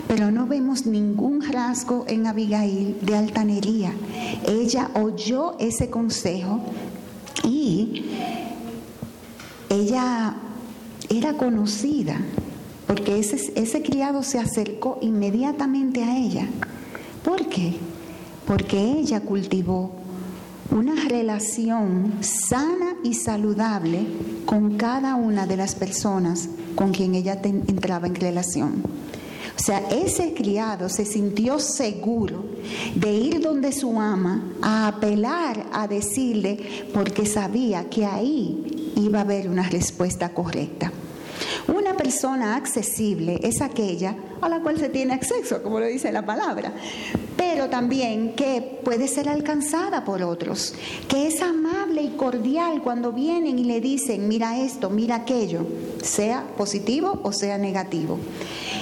[0.06, 3.92] pero no vemos ningún rasgo en Abigail de altanería.
[4.46, 6.60] Ella oyó ese consejo
[7.44, 8.04] y
[9.68, 10.36] ella
[11.08, 12.20] era conocida
[12.86, 16.48] porque ese, ese criado se acercó inmediatamente a ella.
[17.22, 17.74] ¿Por qué?
[18.46, 19.97] Porque ella cultivó
[20.70, 24.06] una relación sana y saludable
[24.44, 28.82] con cada una de las personas con quien ella entraba en relación.
[29.56, 32.44] O sea, ese criado se sintió seguro
[32.94, 39.22] de ir donde su ama a apelar, a decirle, porque sabía que ahí iba a
[39.22, 40.92] haber una respuesta correcta.
[42.08, 46.72] Persona accesible es aquella a la cual se tiene acceso, como lo dice la palabra,
[47.36, 50.72] pero también que puede ser alcanzada por otros,
[51.06, 55.66] que es amable y cordial cuando vienen y le dicen, mira esto, mira aquello,
[56.02, 58.18] sea positivo o sea negativo.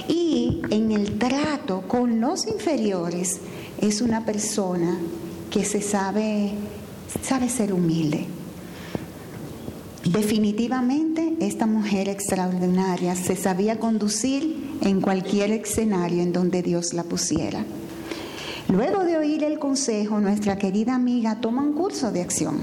[0.07, 3.41] Y en el trato con los inferiores
[3.81, 4.99] es una persona
[5.51, 6.53] que se sabe,
[7.25, 8.29] sabe ser humilde
[10.11, 17.65] Definitivamente esta mujer extraordinaria se sabía conducir en cualquier escenario en donde Dios la pusiera.
[18.69, 22.59] Luego de oír el consejo, nuestra querida amiga toma un curso de acción,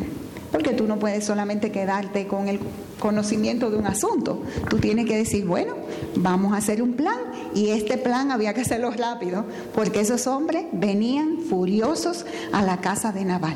[0.52, 2.60] porque tú no puedes solamente quedarte con el
[3.00, 5.74] conocimiento de un asunto, tú tienes que decir, bueno,
[6.16, 7.18] vamos a hacer un plan
[7.56, 13.12] y este plan había que hacerlo rápido, porque esos hombres venían furiosos a la casa
[13.12, 13.56] de Naval.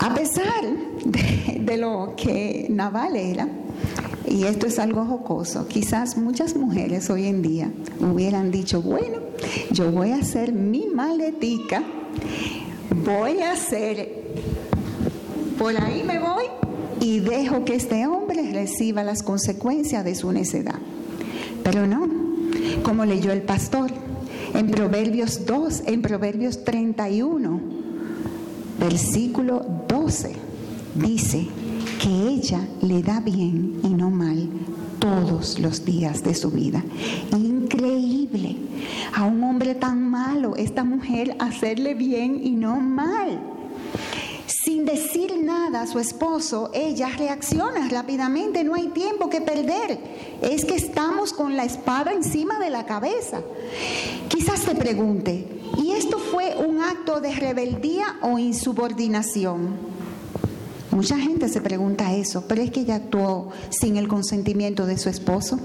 [0.00, 0.64] A pesar
[1.04, 3.48] de, lo que Naval era,
[4.28, 9.18] y esto es algo jocoso, quizás muchas mujeres hoy en día hubieran dicho, bueno,
[9.70, 11.82] yo voy a hacer mi maletica,
[13.04, 14.24] voy a hacer,
[15.58, 16.44] por ahí me voy
[17.00, 20.78] y dejo que este hombre reciba las consecuencias de su necedad.
[21.62, 22.08] Pero no,
[22.82, 23.90] como leyó el pastor
[24.54, 27.60] en Proverbios 2, en Proverbios 31,
[28.78, 30.34] versículo 12
[30.94, 31.48] dice
[32.04, 34.46] que ella le da bien y no mal
[34.98, 36.84] todos los días de su vida.
[37.32, 38.56] Increíble.
[39.14, 43.40] A un hombre tan malo, esta mujer hacerle bien y no mal.
[44.46, 49.98] Sin decir nada a su esposo, ella reacciona rápidamente, no hay tiempo que perder.
[50.42, 53.40] Es que estamos con la espada encima de la cabeza.
[54.28, 55.48] Quizás te pregunte,
[55.82, 59.93] ¿y esto fue un acto de rebeldía o insubordinación?
[60.94, 65.08] Mucha gente se pregunta eso, pero es que ella actuó sin el consentimiento de su
[65.08, 65.58] esposo.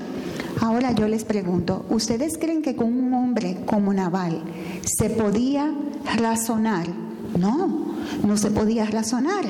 [0.59, 4.41] Ahora yo les pregunto, ¿ustedes creen que con un hombre como Naval
[4.83, 5.71] se podía
[6.17, 6.87] razonar?
[7.37, 7.93] No,
[8.25, 9.45] no se podía razonar.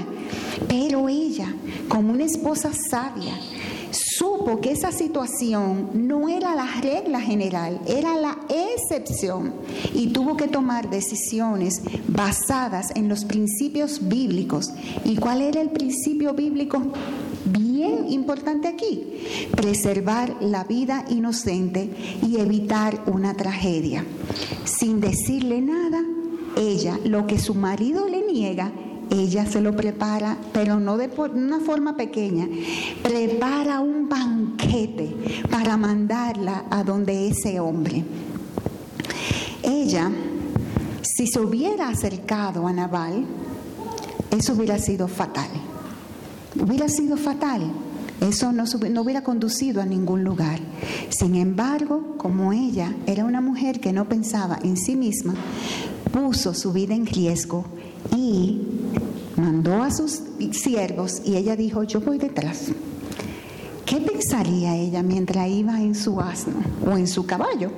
[0.67, 1.47] Pero ella,
[1.87, 3.39] como una esposa sabia,
[4.19, 9.53] supo que esa situación no era la regla general, era la excepción
[9.93, 14.73] y tuvo que tomar decisiones basadas en los principios bíblicos.
[15.05, 16.81] ¿Y cuál era el principio bíblico
[17.45, 19.21] bien importante aquí?
[19.55, 21.89] Preservar la vida inocente
[22.27, 24.03] y evitar una tragedia.
[24.65, 26.03] Sin decirle nada,
[26.57, 28.73] ella, lo que su marido le niega,
[29.09, 32.47] ella se lo prepara, pero no de una forma pequeña,
[33.01, 35.15] prepara un banquete
[35.49, 38.05] para mandarla a donde ese hombre.
[39.63, 40.11] Ella,
[41.01, 43.25] si se hubiera acercado a Naval,
[44.31, 45.49] eso hubiera sido fatal.
[46.59, 47.71] Hubiera sido fatal.
[48.21, 50.59] Eso no, no, hubiera conducido a ningún lugar.
[51.09, 55.35] Sin embargo, como ella era una mujer que no pensaba en sí misma,
[56.11, 57.65] puso su vida en riesgo
[58.15, 58.78] y
[59.39, 60.21] mandó a sus
[60.51, 62.71] siervos y ella dijo, yo voy detrás.
[63.85, 67.71] ¿Qué pensaría ella mientras iba en su asno o en su caballo?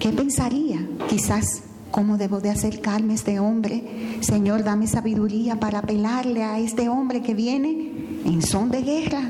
[0.00, 0.84] ¿Qué pensaría?
[1.08, 4.18] Quizás, ¿cómo debo de acercarme a este hombre?
[4.20, 7.92] Señor, dame sabiduría para apelarle a este hombre que viene
[8.24, 9.22] en son de guerra.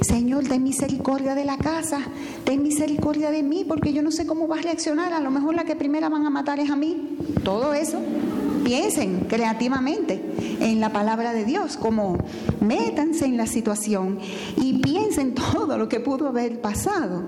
[0.00, 2.00] Señor, ten misericordia de la casa,
[2.44, 5.12] ten misericordia de mí, porque yo no sé cómo va a reaccionar.
[5.12, 7.16] A lo mejor la que primera van a matar es a mí.
[7.44, 7.98] Todo eso.
[8.64, 10.20] Piensen creativamente
[10.60, 12.18] en la palabra de Dios, como
[12.60, 14.18] métanse en la situación
[14.56, 17.24] y piensen todo lo que pudo haber pasado.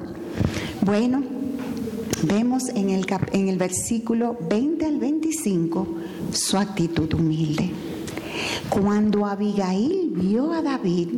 [0.83, 1.23] Bueno,
[2.25, 5.88] vemos en el, en el versículo 20 al 25
[6.33, 7.71] su actitud humilde.
[8.68, 11.09] Cuando Abigail vio a David,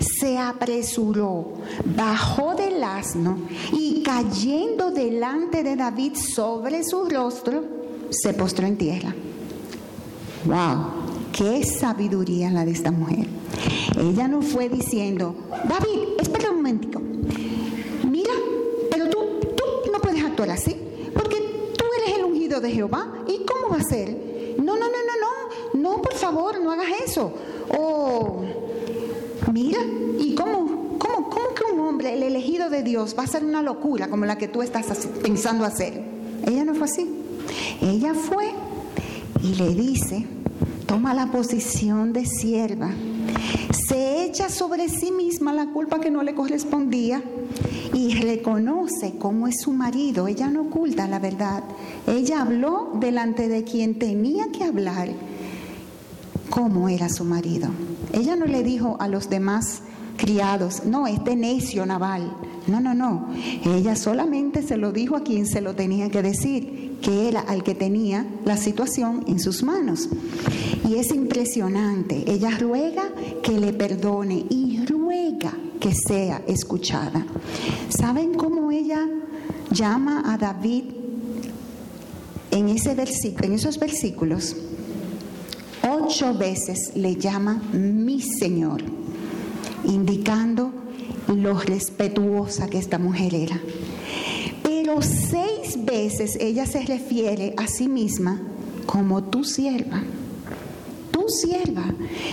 [0.00, 1.54] se apresuró,
[1.96, 3.38] bajó del asno
[3.72, 7.64] y cayendo delante de David sobre su rostro,
[8.10, 9.14] se postró en tierra.
[10.48, 11.30] ¡Wow!
[11.30, 13.26] ¡Qué sabiduría la de esta mujer!
[14.00, 15.34] Ella no fue diciendo,
[15.68, 17.02] David, espera un momentico.
[18.10, 18.32] Mira,
[18.90, 19.18] pero tú,
[19.54, 20.74] tú no puedes actuar así,
[21.12, 21.36] porque
[21.76, 23.12] tú eres el ungido de Jehová.
[23.26, 24.08] ¿Y cómo va a ser?
[24.56, 25.14] No, no, no, no,
[25.74, 27.30] no, no, por favor, no hagas eso.
[27.78, 28.40] O,
[29.52, 29.80] mira,
[30.18, 33.62] ¿y cómo, cómo, cómo que un hombre, el elegido de Dios, va a ser una
[33.62, 34.86] locura como la que tú estás
[35.22, 36.02] pensando hacer?
[36.46, 37.06] Ella no fue así.
[37.82, 38.50] Ella fue
[39.42, 40.26] y le dice,
[40.88, 42.90] toma la posición de sierva,
[43.86, 47.22] se echa sobre sí misma la culpa que no le correspondía
[47.92, 50.26] y reconoce cómo es su marido.
[50.28, 51.62] Ella no oculta la verdad.
[52.06, 55.10] Ella habló delante de quien tenía que hablar
[56.48, 57.68] cómo era su marido.
[58.14, 59.82] Ella no le dijo a los demás
[60.16, 62.34] criados, no, este necio naval.
[62.66, 63.28] No, no, no.
[63.64, 67.62] Ella solamente se lo dijo a quien se lo tenía que decir que era al
[67.62, 70.08] que tenía la situación en sus manos.
[70.88, 72.24] Y es impresionante.
[72.26, 73.10] Ella ruega
[73.42, 77.26] que le perdone y ruega que sea escuchada.
[77.88, 79.06] ¿Saben cómo ella
[79.70, 80.84] llama a David
[82.50, 82.96] en, ese
[83.42, 84.56] en esos versículos?
[85.88, 88.82] Ocho veces le llama mi Señor,
[89.84, 90.72] indicando
[91.28, 93.60] lo respetuosa que esta mujer era
[95.00, 98.40] seis veces ella se refiere a sí misma
[98.86, 100.02] como tu sierva.
[101.10, 101.84] Tu sierva,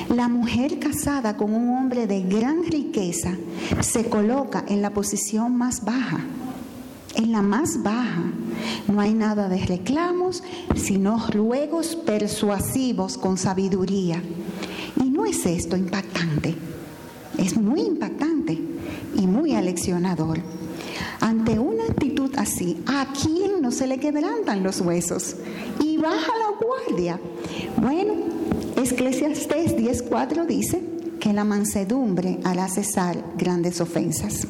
[0.10, 3.36] la mujer casada con un hombre de gran riqueza,
[3.82, 6.20] se coloca en la posición más baja.
[7.16, 8.24] En la más baja
[8.88, 10.44] no hay nada de reclamos,
[10.76, 14.22] sino ruegos persuasivos con sabiduría.
[15.02, 16.56] Y no es esto impactante,
[17.38, 18.58] es muy impactante
[19.16, 20.40] y muy aleccionador.
[21.20, 25.36] Ante una actitud así, ¿a quién no se le quebrantan los huesos?
[25.82, 27.20] Y baja la guardia.
[27.82, 28.14] Bueno,
[28.76, 30.82] Eclesiastes 10.4 dice
[31.20, 34.48] que la mansedumbre hará cesar grandes ofensas.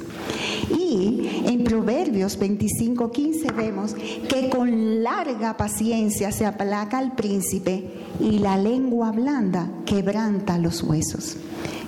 [0.69, 8.57] Y en Proverbios 25.15 vemos que con larga paciencia se aplaca al príncipe y la
[8.57, 11.37] lengua blanda quebranta los huesos.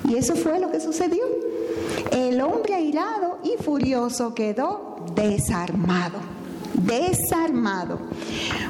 [0.07, 1.23] Y eso fue lo que sucedió.
[2.11, 6.19] El hombre airado y furioso quedó desarmado,
[6.73, 7.99] desarmado.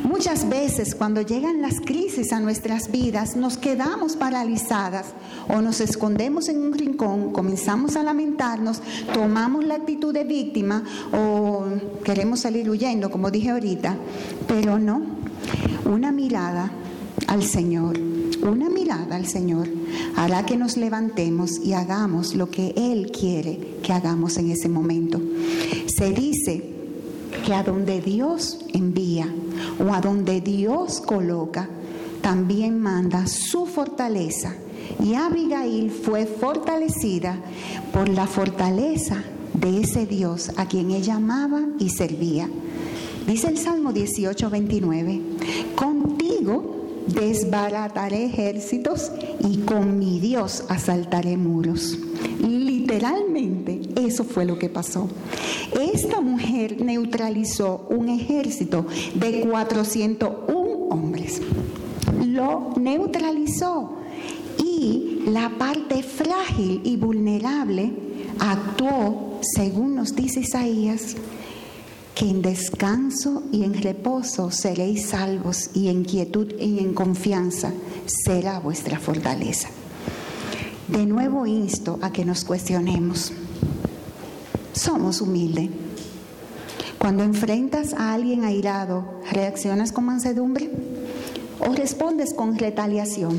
[0.04, 5.08] Muchas veces cuando llegan las crisis a nuestras vidas nos quedamos paralizadas
[5.50, 8.82] o nos escondemos en un rincón, comenzamos a lamentarnos,
[9.14, 11.66] tomamos la actitud de víctima o
[12.04, 13.96] queremos salir huyendo, como dije ahorita,
[14.48, 15.02] pero no,
[15.86, 16.72] una mirada
[17.28, 17.98] al Señor,
[18.42, 19.68] una mirada al Señor
[20.16, 25.22] hará que nos levantemos y hagamos lo que Él quiere que hagamos en ese momento.
[25.88, 26.64] Se dice
[27.46, 29.28] que a donde Dios envía
[29.80, 31.70] o a donde Dios coloca,
[32.22, 34.56] también manda su fortaleza.
[35.04, 37.38] Y Abigail fue fortalecida
[37.94, 39.24] por la fortaleza
[39.54, 42.50] de ese Dios a quien ella amaba y servía.
[43.28, 45.22] Dice el Salmo 18, 29,
[45.76, 46.77] contigo
[47.08, 51.98] desbarataré ejércitos y con mi Dios asaltaré muros.
[52.40, 55.08] Literalmente eso fue lo que pasó.
[55.94, 61.42] Esta mujer neutralizó un ejército de 401 hombres.
[62.26, 63.98] Lo neutralizó
[64.64, 67.92] y la parte frágil y vulnerable
[68.40, 71.16] actuó, según nos dice Isaías,
[72.18, 77.72] que en descanso y en reposo seréis salvos y en quietud y en confianza
[78.08, 79.70] será vuestra fortaleza.
[80.88, 83.34] De nuevo insto a que nos cuestionemos.
[84.74, 85.70] Somos humildes.
[86.98, 90.72] Cuando enfrentas a alguien airado, ¿reaccionas con mansedumbre
[91.60, 93.38] o respondes con retaliación?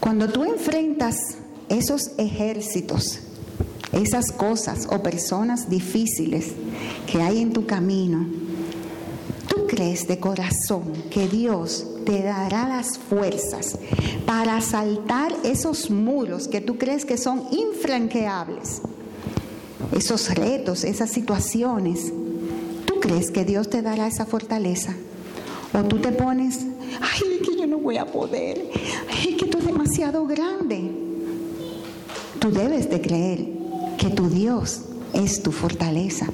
[0.00, 1.36] Cuando tú enfrentas
[1.68, 3.20] esos ejércitos
[3.92, 6.52] esas cosas o personas difíciles
[7.10, 8.26] que hay en tu camino,
[9.48, 13.76] tú ¿Tú crees de corazón que Dios te dará las fuerzas
[14.24, 18.80] para saltar esos muros que tú crees que son infranqueables?
[19.90, 22.12] Esos retos, esas situaciones.
[22.86, 24.94] ¿Tú crees que Dios te dará esa fortaleza?
[25.74, 26.60] O tú te pones,
[27.00, 28.70] ay, que yo no voy a poder,
[29.10, 30.92] ay, que tú es demasiado grande.
[32.38, 33.55] Tú debes de creer
[34.06, 34.82] que tu Dios
[35.14, 36.26] es tu fortaleza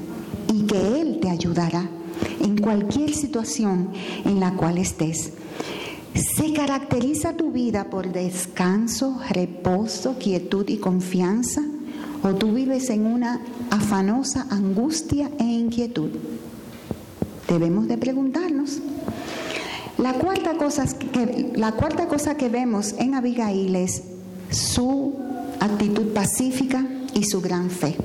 [0.53, 1.89] y que Él te ayudará
[2.43, 3.89] en cualquier situación
[4.27, 5.33] en la cual estés.
[6.14, 11.62] ¿Se caracteriza tu vida por descanso, reposo, quietud y confianza?
[12.23, 16.11] ¿O tú vives en una afanosa angustia e inquietud?
[17.49, 18.81] Debemos de preguntarnos.
[19.97, 24.03] La cuarta cosa que, la cuarta cosa que vemos en Abigail es
[24.51, 25.14] su
[25.59, 26.85] actitud pacífica
[27.15, 27.97] y su gran fe.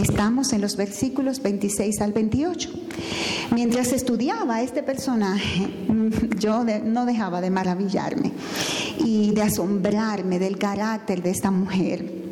[0.00, 2.70] Estamos en los versículos 26 al 28.
[3.54, 5.68] Mientras estudiaba este personaje,
[6.38, 8.32] yo no dejaba de maravillarme
[8.98, 12.22] y de asombrarme del carácter de esta mujer.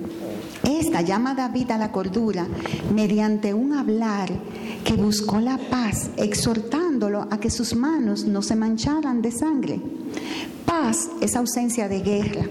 [0.62, 2.46] Esta llama a David a la cordura
[2.94, 4.30] mediante un hablar
[4.84, 9.80] que buscó la paz, exhortándolo a que sus manos no se mancharan de sangre.
[10.64, 12.44] Paz es ausencia de guerra.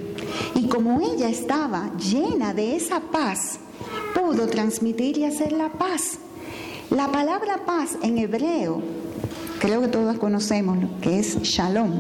[0.56, 3.60] Y como ella estaba llena de esa paz,
[4.14, 6.20] pudo transmitir y hacer la paz.
[6.90, 8.82] La palabra paz en hebreo,
[9.60, 11.92] creo que todos conocemos que es shalom,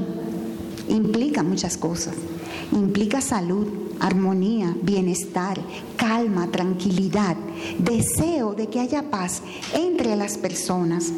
[0.89, 2.15] implica muchas cosas.
[2.71, 3.67] Implica salud,
[3.99, 5.59] armonía, bienestar,
[5.95, 7.35] calma, tranquilidad,
[7.79, 9.41] deseo de que haya paz
[9.73, 11.11] entre las personas,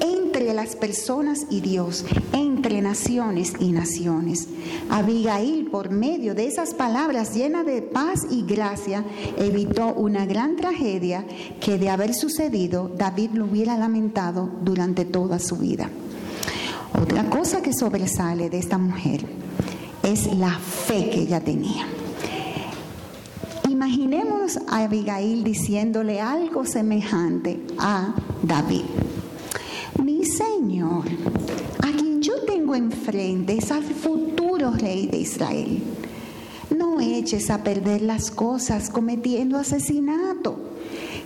[0.00, 4.48] entre las personas y Dios, entre naciones y naciones.
[4.90, 9.04] Abigail, por medio de esas palabras llenas de paz y gracia,
[9.38, 11.24] evitó una gran tragedia
[11.60, 15.88] que de haber sucedido David lo hubiera lamentado durante toda su vida.
[17.00, 19.24] Otra cosa que sobresale de esta mujer
[20.02, 21.86] es la fe que ella tenía.
[23.74, 28.84] Imaginemos a Abigail diciéndole algo semejante a David.
[30.00, 31.02] Mi Señor,
[31.82, 35.82] a quien yo tengo enfrente es al futuro rey de Israel.
[36.70, 40.56] No eches a perder las cosas cometiendo asesinato.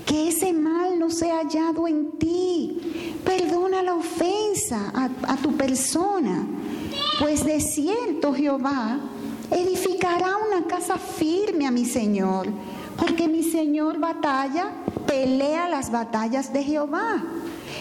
[0.07, 2.79] Que ese mal no sea hallado en ti.
[3.27, 6.47] Perdona la ofensa a, a tu persona.
[7.21, 8.99] Pues de cierto Jehová
[9.51, 12.49] edificará una casa firme a mi Señor,
[12.97, 14.73] porque mi Señor batalla,
[15.07, 17.23] pelea las batallas de Jehová.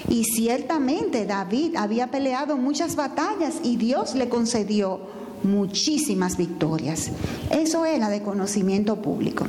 [0.10, 5.00] Y ciertamente David había peleado muchas batallas y Dios le concedió
[5.44, 7.12] muchísimas victorias.
[7.50, 9.46] Eso era de conocimiento público.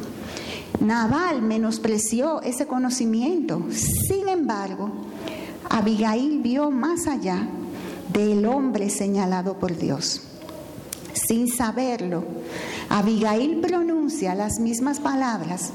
[0.81, 3.63] Naval menospreció ese conocimiento.
[3.71, 4.91] Sin embargo,
[5.71, 7.49] Abigail vio más allá
[8.13, 10.28] del hombre señalado por Dios
[11.29, 12.25] sin saberlo,
[12.89, 15.73] Abigail pronuncia las mismas palabras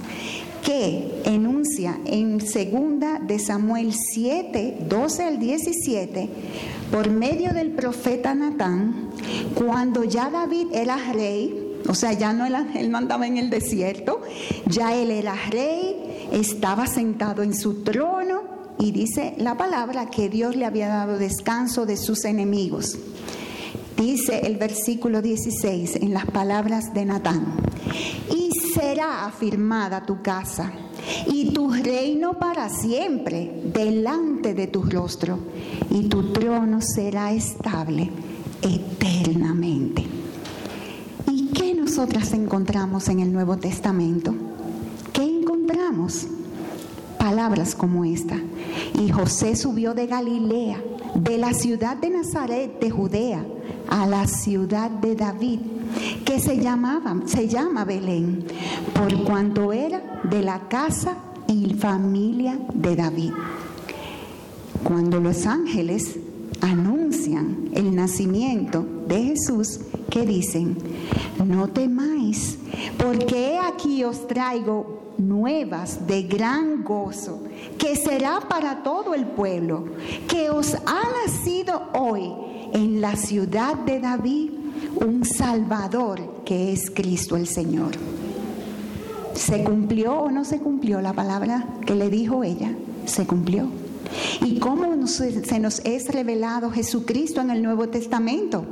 [0.66, 6.30] que enuncia en segunda de Samuel 7, 12 al 17,
[6.90, 9.10] por medio del profeta Natán,
[9.54, 14.22] cuando ya David era rey, o sea, ya no era, él mandaba en el desierto,
[14.66, 18.42] ya él era rey, estaba sentado en su trono
[18.80, 22.98] y dice la palabra que Dios le había dado descanso de sus enemigos.
[24.04, 27.56] Dice el versículo 16 en las palabras de Natán,
[28.30, 30.74] y será afirmada tu casa
[31.32, 35.40] y tu reino para siempre delante de tu rostro,
[35.90, 38.10] y tu trono será estable
[38.62, 40.04] eternamente.
[41.32, 44.36] ¿Y qué nosotras encontramos en el Nuevo Testamento?
[45.14, 46.28] ¿Qué encontramos?
[47.18, 48.36] Palabras como esta.
[49.02, 50.84] Y José subió de Galilea,
[51.16, 53.46] de la ciudad de Nazaret de Judea,
[53.94, 55.60] a la ciudad de David,
[56.26, 58.44] que se llamaba, se llama Belén,
[58.92, 61.16] por cuanto era de la casa
[61.48, 63.34] y familia de David.
[64.84, 66.18] Cuando los ángeles
[66.62, 69.80] anuncian el nacimiento de Jesús,
[70.10, 70.76] que dicen,
[71.46, 72.58] no temáis,
[72.98, 77.44] porque he aquí os traigo nuevas de gran gozo,
[77.78, 79.86] que será para todo el pueblo,
[80.28, 84.52] que os ha nacido hoy en la ciudad de David
[84.96, 87.92] un Salvador que es Cristo el Señor.
[89.36, 92.72] ¿Se cumplió o no se cumplió la palabra que le dijo ella?
[93.06, 93.68] Se cumplió.
[94.42, 98.66] ¿Y cómo se nos es revelado Jesucristo en el Nuevo Testamento?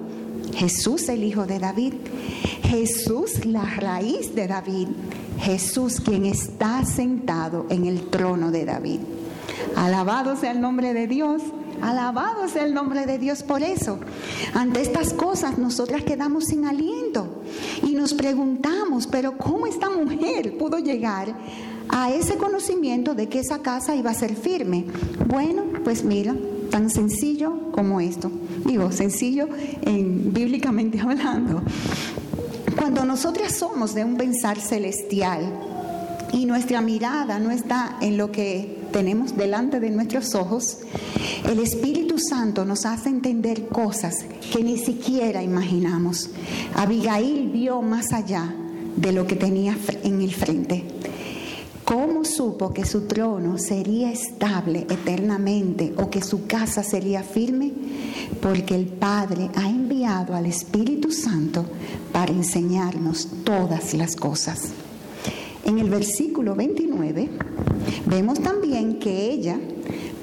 [0.54, 1.94] Jesús el Hijo de David,
[2.64, 4.88] Jesús la raíz de David,
[5.40, 9.00] Jesús quien está sentado en el trono de David.
[9.76, 11.42] Alabado sea el nombre de Dios
[11.82, 14.00] Alabado sea el nombre de Dios por eso.
[14.54, 17.42] Ante estas cosas nosotras quedamos sin aliento
[17.84, 21.36] y nos preguntamos, pero ¿cómo esta mujer pudo llegar
[21.90, 24.86] a ese conocimiento de que esa casa iba a ser firme?
[25.28, 26.36] Bueno, pues mira,
[26.70, 28.32] tan sencillo como esto.
[28.66, 29.48] Digo, sencillo
[29.82, 31.62] en, bíblicamente hablando.
[32.78, 35.42] Cuando nosotras somos de un pensar celestial
[36.32, 40.80] y nuestra mirada no está en lo que tenemos delante de nuestros ojos,
[41.50, 46.30] el Espíritu Santo nos hace entender cosas que ni siquiera imaginamos.
[46.76, 48.54] Abigail vio más allá
[48.96, 50.86] de lo que tenía en el frente.
[51.84, 57.74] ¿Cómo supo que su trono sería estable eternamente o que su casa sería firme?
[58.42, 61.66] Porque el Padre ha enviado al Espíritu Santo
[62.14, 64.70] para enseñarnos todas las cosas.
[65.66, 67.30] En el versículo 29
[68.06, 69.60] vemos también que ella,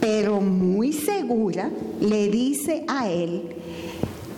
[0.00, 1.70] pero muy segura,
[2.00, 3.56] le dice a él,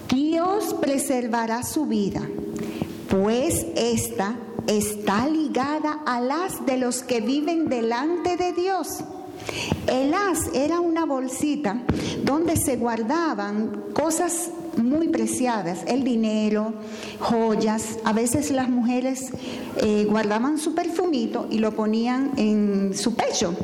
[0.08, 2.22] Dios preservará su vida,
[3.08, 4.36] pues esta
[4.66, 9.02] está ligada a las de los que viven delante de Dios.
[9.86, 11.82] El as era una bolsita
[12.24, 14.50] donde se guardaban cosas
[14.82, 16.74] muy preciadas, el dinero,
[17.18, 17.98] joyas.
[18.04, 19.30] A veces las mujeres
[19.76, 23.54] eh, guardaban su perfumito y lo ponían en su pecho.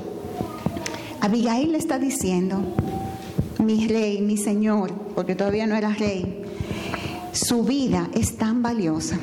[1.20, 2.60] Abigail le está diciendo,
[3.64, 6.42] mi rey, mi señor, porque todavía no era rey,
[7.32, 9.18] su vida es tan valiosa,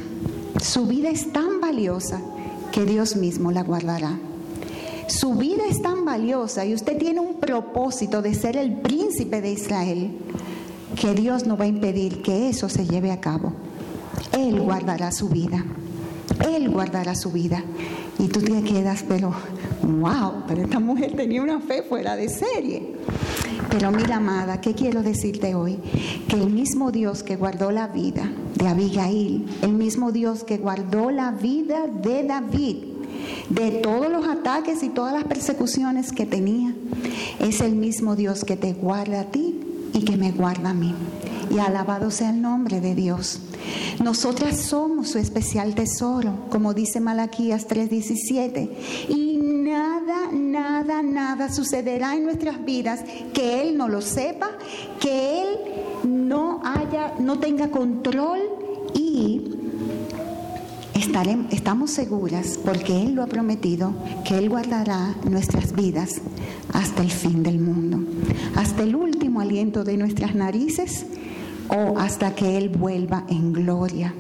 [0.62, 2.22] su vida es tan valiosa
[2.72, 4.20] que Dios mismo la guardará.
[5.08, 9.52] Su vida es tan valiosa y usted tiene un propósito de ser el príncipe de
[9.52, 10.12] Israel
[10.96, 13.54] que Dios no va a impedir que eso se lleve a cabo.
[14.32, 15.64] Él guardará su vida.
[16.48, 17.64] Él guardará su vida.
[18.20, 19.34] Y tú te quedas, pero,
[19.82, 22.96] wow, pero esta mujer tenía una fe fuera de serie.
[23.70, 25.80] Pero mira, amada, ¿qué quiero decirte hoy?
[26.28, 31.10] Que el mismo Dios que guardó la vida de Abigail, el mismo Dios que guardó
[31.10, 32.78] la vida de David,
[33.50, 36.76] de todos los ataques y todas las persecuciones que tenía,
[37.40, 39.63] es el mismo Dios que te guarda a ti
[39.94, 40.94] y que me guarda a mí.
[41.50, 43.40] Y alabado sea el nombre de Dios.
[44.04, 48.70] Nosotras somos su especial tesoro, como dice Malaquías 3:17.
[49.10, 53.02] Y nada, nada, nada sucederá en nuestras vidas
[53.34, 54.52] que Él no lo sepa,
[55.00, 55.48] que Él
[56.04, 58.40] no haya, no tenga control
[58.96, 59.54] y
[61.52, 63.94] estamos seguras, porque Él lo ha prometido,
[64.26, 66.22] que Él guardará nuestras vidas
[66.74, 68.00] hasta el fin del mundo,
[68.56, 69.13] hasta el último
[69.44, 71.06] aliento de nuestras narices
[71.70, 74.14] o hasta que Él vuelva en gloria.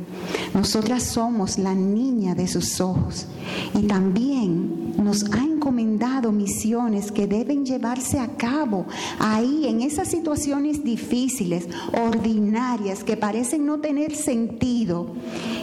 [0.53, 3.26] Nosotras somos la niña de sus ojos
[3.74, 8.86] y también nos ha encomendado misiones que deben llevarse a cabo
[9.19, 15.07] ahí en esas situaciones difíciles, ordinarias, que parecen no tener sentido.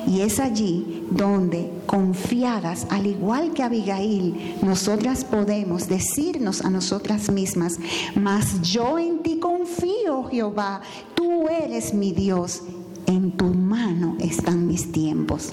[0.07, 7.79] Y es allí donde, confiadas, al igual que Abigail, nosotras podemos decirnos a nosotras mismas,
[8.15, 9.39] mas yo en ti
[9.71, 10.81] confío, Jehová,
[11.15, 12.63] tú eres mi Dios
[13.07, 15.53] en tu mano están mis tiempos.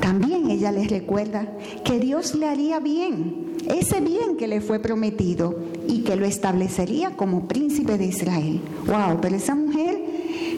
[0.00, 1.48] También ella les recuerda
[1.84, 5.56] que Dios le haría bien, ese bien que le fue prometido
[5.88, 8.60] y que lo establecería como príncipe de Israel.
[8.86, 10.00] Wow, pero esa mujer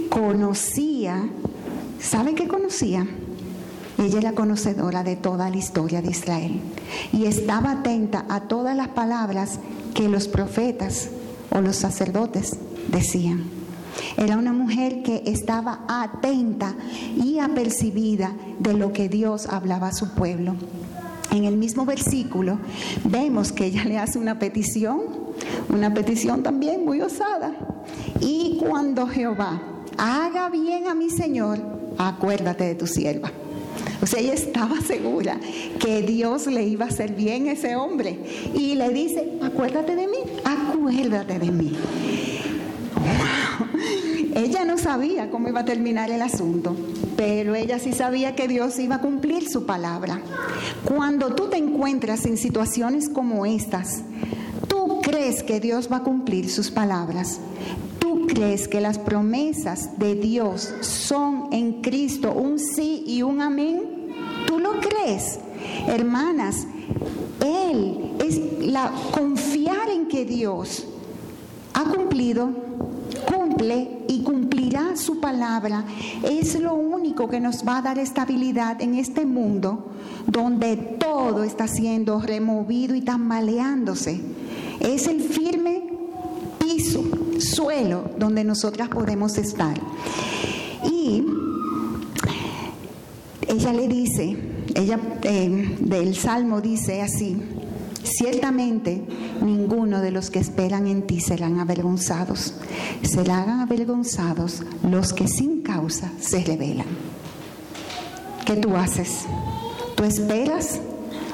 [0.08, 1.28] conocía,
[2.00, 3.06] ¿sabe qué conocía?
[3.98, 6.60] Ella era conocedora de toda la historia de Israel
[7.12, 9.58] y estaba atenta a todas las palabras
[9.94, 11.10] que los profetas
[11.50, 12.56] o los sacerdotes
[12.88, 13.44] decían.
[14.16, 16.74] Era una mujer que estaba atenta
[17.16, 20.54] y apercibida de lo que Dios hablaba a su pueblo.
[21.30, 22.58] En el mismo versículo
[23.04, 25.00] vemos que ella le hace una petición,
[25.68, 27.52] una petición también muy osada.
[28.20, 29.60] Y cuando Jehová
[29.98, 31.58] haga bien a mi Señor,
[31.98, 33.30] acuérdate de tu sierva.
[34.02, 35.38] O sea, ella estaba segura
[35.78, 38.18] que Dios le iba a hacer bien a ese hombre.
[38.54, 41.72] Y le dice, acuérdate de mí, acuérdate de mí.
[44.34, 46.76] Ella no sabía cómo iba a terminar el asunto,
[47.16, 50.20] pero ella sí sabía que Dios iba a cumplir su palabra.
[50.84, 54.02] Cuando tú te encuentras en situaciones como estas,
[54.68, 57.40] tú crees que Dios va a cumplir sus palabras.
[58.26, 63.82] ¿Tú crees que las promesas de Dios son en Cristo un sí y un amén?
[64.48, 65.38] ¿Tú lo crees?
[65.86, 66.66] Hermanas,
[67.44, 70.86] Él es la confiar en que Dios
[71.74, 72.50] ha cumplido
[73.32, 75.84] cumple y cumplirá su palabra,
[76.22, 79.92] es lo único que nos va a dar estabilidad en este mundo
[80.26, 84.20] donde todo está siendo removido y tambaleándose.
[84.80, 85.84] Es el firme
[86.58, 87.04] piso
[87.54, 89.78] suelo donde nosotras podemos estar.
[90.84, 91.24] Y
[93.48, 94.36] ella le dice,
[94.74, 97.40] ella eh, del Salmo dice así,
[98.02, 99.02] ciertamente
[99.42, 102.54] ninguno de los que esperan en ti serán avergonzados,
[103.02, 106.86] serán avergonzados los que sin causa se rebelan.
[108.44, 109.26] ¿Qué tú haces?
[109.96, 110.80] ¿Tú esperas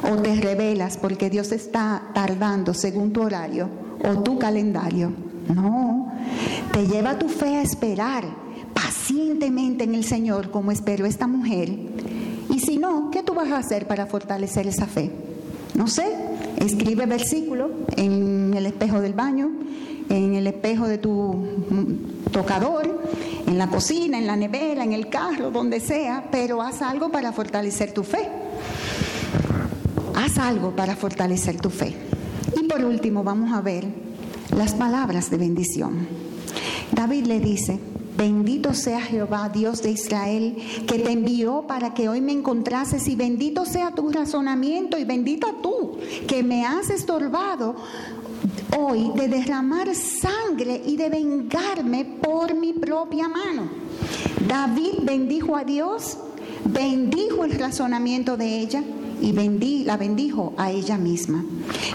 [0.02, 3.68] o te revelas porque Dios está tardando según tu horario
[4.04, 5.31] o tu calendario?
[5.48, 6.12] No,
[6.72, 8.24] te lleva tu fe a esperar
[8.74, 11.70] pacientemente en el Señor como esperó esta mujer.
[12.50, 15.10] Y si no, ¿qué tú vas a hacer para fortalecer esa fe?
[15.74, 16.04] No sé,
[16.58, 19.50] escribe versículo en el espejo del baño,
[20.08, 21.34] en el espejo de tu
[22.30, 23.02] tocador,
[23.46, 27.32] en la cocina, en la nevera, en el carro, donde sea, pero haz algo para
[27.32, 28.28] fortalecer tu fe.
[30.14, 31.94] Haz algo para fortalecer tu fe.
[32.60, 34.11] Y por último vamos a ver
[34.56, 36.06] las palabras de bendición.
[36.92, 37.78] David le dice,
[38.16, 43.16] Bendito sea Jehová, Dios de Israel, que te envió para que hoy me encontrases y
[43.16, 45.96] bendito sea tu razonamiento y bendita tú,
[46.28, 47.74] que me has estorbado
[48.78, 53.68] hoy de derramar sangre y de vengarme por mi propia mano.
[54.46, 56.18] David bendijo a Dios,
[56.64, 58.84] bendijo el razonamiento de ella
[59.22, 61.44] y la bendijo a ella misma.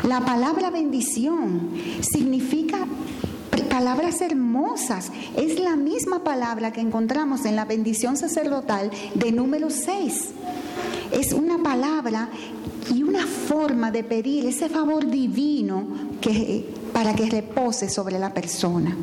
[0.07, 1.69] La palabra bendición
[2.01, 2.87] significa
[3.77, 5.11] palabras hermosas.
[5.35, 10.29] Es la misma palabra que encontramos en la bendición sacerdotal de número 6.
[11.11, 12.29] Es una palabra
[12.93, 15.85] y una forma de pedir ese favor divino
[16.21, 16.65] que,
[16.97, 18.97] para que repose sobre la persona.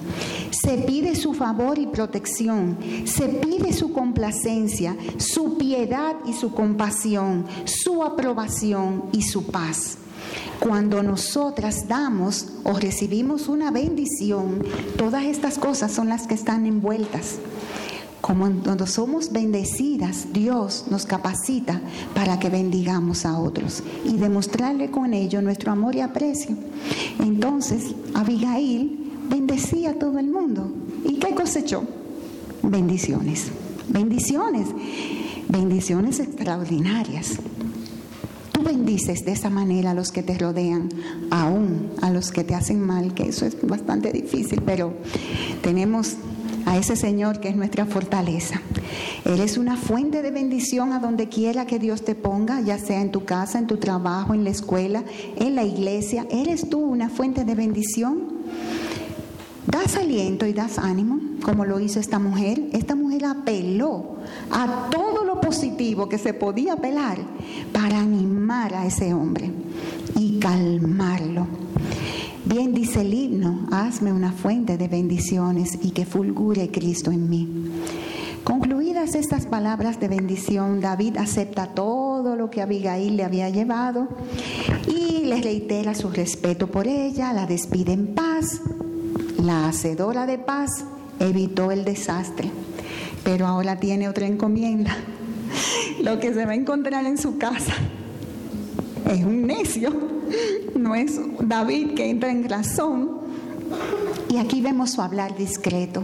[0.51, 7.47] Se pide su favor y protección, se pide su complacencia, su piedad y su compasión,
[7.67, 9.99] su aprobación y su paz.
[10.59, 14.65] Cuando nosotras damos o recibimos una bendición,
[14.99, 17.37] todas estas cosas son las que están envueltas.
[18.25, 21.83] Como cuando somos bendecidas, Dios nos capacita
[22.15, 26.57] para que bendigamos a otros y demostrarle con ello nuestro amor y aprecio.
[27.21, 30.73] Entonces, Abigail bendecía a todo el mundo.
[31.07, 31.85] ¿Y qué cosechó?
[32.63, 33.49] Bendiciones.
[33.91, 34.69] Bendiciones.
[35.51, 37.33] Bendiciones extraordinarias.
[38.53, 40.89] Tú bendices de esa manera a los que te rodean,
[41.29, 44.95] aún a los que te hacen mal, que eso es bastante difícil, pero
[45.61, 46.17] tenemos
[46.67, 48.61] a ese Señor que es nuestra fortaleza.
[49.25, 53.01] Él es una fuente de bendición a donde quiera que Dios te ponga, ya sea
[53.01, 55.05] en tu casa, en tu trabajo, en la escuela,
[55.37, 56.27] en la iglesia.
[56.31, 58.35] ¿Eres tú una fuente de bendición?
[59.67, 62.63] Das aliento y das ánimo, como lo hizo esta mujer.
[62.73, 64.17] Esta mujer apeló
[64.51, 67.19] a todo lo positivo que se podía apelar
[67.73, 69.51] para animar a ese hombre
[70.17, 71.47] y calmarlo.
[72.47, 77.49] Bien dice el himno, hazme una fuente de bendiciones y que fulgure Cristo en mí.
[78.45, 84.09] Concluidas estas palabras de bendición, David acepta todo lo que Abigail le había llevado
[84.87, 88.61] y le reitera su respeto por ella, la despide en paz,
[89.43, 90.85] la hacedora de paz
[91.21, 92.51] evitó el desastre,
[93.25, 94.95] pero ahora tiene otra encomienda.
[96.03, 97.73] Lo que se va a encontrar en su casa
[99.11, 99.93] es un necio,
[100.75, 103.21] no es David que entra en razón.
[104.29, 106.03] Y aquí vemos su hablar discreto.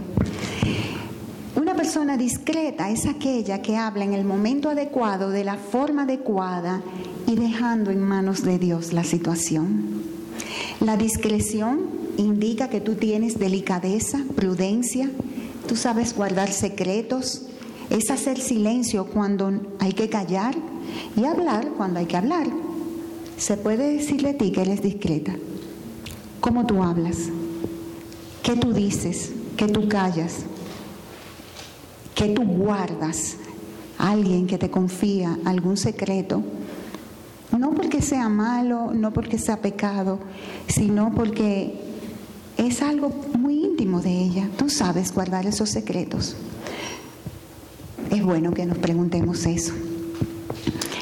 [1.55, 6.81] Una persona discreta es aquella que habla en el momento adecuado, de la forma adecuada
[7.27, 10.01] y dejando en manos de Dios la situación.
[10.79, 11.81] La discreción
[12.17, 15.11] indica que tú tienes delicadeza, prudencia,
[15.67, 17.43] tú sabes guardar secretos,
[17.89, 20.55] es hacer silencio cuando hay que callar
[21.15, 22.47] y hablar cuando hay que hablar.
[23.41, 25.33] Se puede decir de ti que eres discreta.
[26.41, 27.17] ¿Cómo tú hablas?
[28.43, 29.31] ¿Qué tú dices?
[29.57, 30.45] ¿Qué tú callas?
[32.13, 33.37] ¿Qué tú guardas?
[33.97, 36.43] Alguien que te confía algún secreto
[37.57, 40.19] no porque sea malo, no porque sea pecado,
[40.67, 41.81] sino porque
[42.57, 44.49] es algo muy íntimo de ella.
[44.55, 46.35] Tú sabes guardar esos secretos.
[48.11, 49.73] Es bueno que nos preguntemos eso.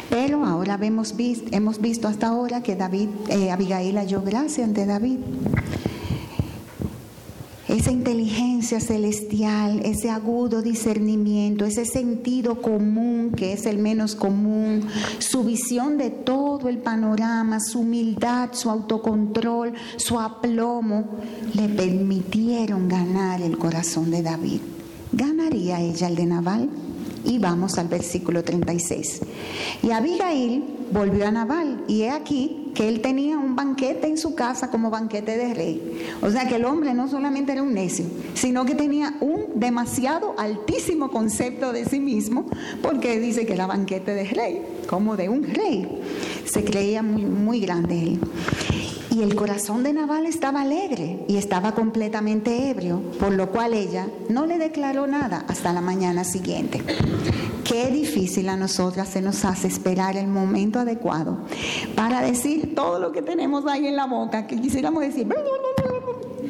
[0.10, 1.16] Pero ahora hemos
[1.82, 5.20] visto, hasta ahora que David, eh, Abigail halló gracia ante David
[7.70, 14.88] esa inteligencia celestial, ese agudo discernimiento, ese sentido común que es el menos común,
[15.20, 21.06] su visión de todo el panorama, su humildad, su autocontrol, su aplomo,
[21.54, 24.62] le permitieron ganar el corazón de David.
[25.12, 26.70] ¿Ganaría ella el de Naval?
[27.24, 29.22] Y vamos al versículo 36.
[29.84, 34.36] Y Abigail volvió a Naval y he aquí que él tenía un banquete en su
[34.36, 36.02] casa como banquete de rey.
[36.22, 40.36] O sea que el hombre no solamente era un necio, sino que tenía un demasiado
[40.38, 42.46] altísimo concepto de sí mismo,
[42.82, 45.88] porque dice que era banquete de rey, como de un rey.
[46.46, 48.20] Se creía muy, muy grande él.
[49.20, 54.08] Y el corazón de Naval estaba alegre y estaba completamente ebrio, por lo cual ella
[54.30, 56.82] no le declaró nada hasta la mañana siguiente.
[57.66, 61.40] Qué difícil a nosotras se nos hace esperar el momento adecuado
[61.96, 65.28] para decir todo lo que tenemos ahí en la boca, que quisiéramos decir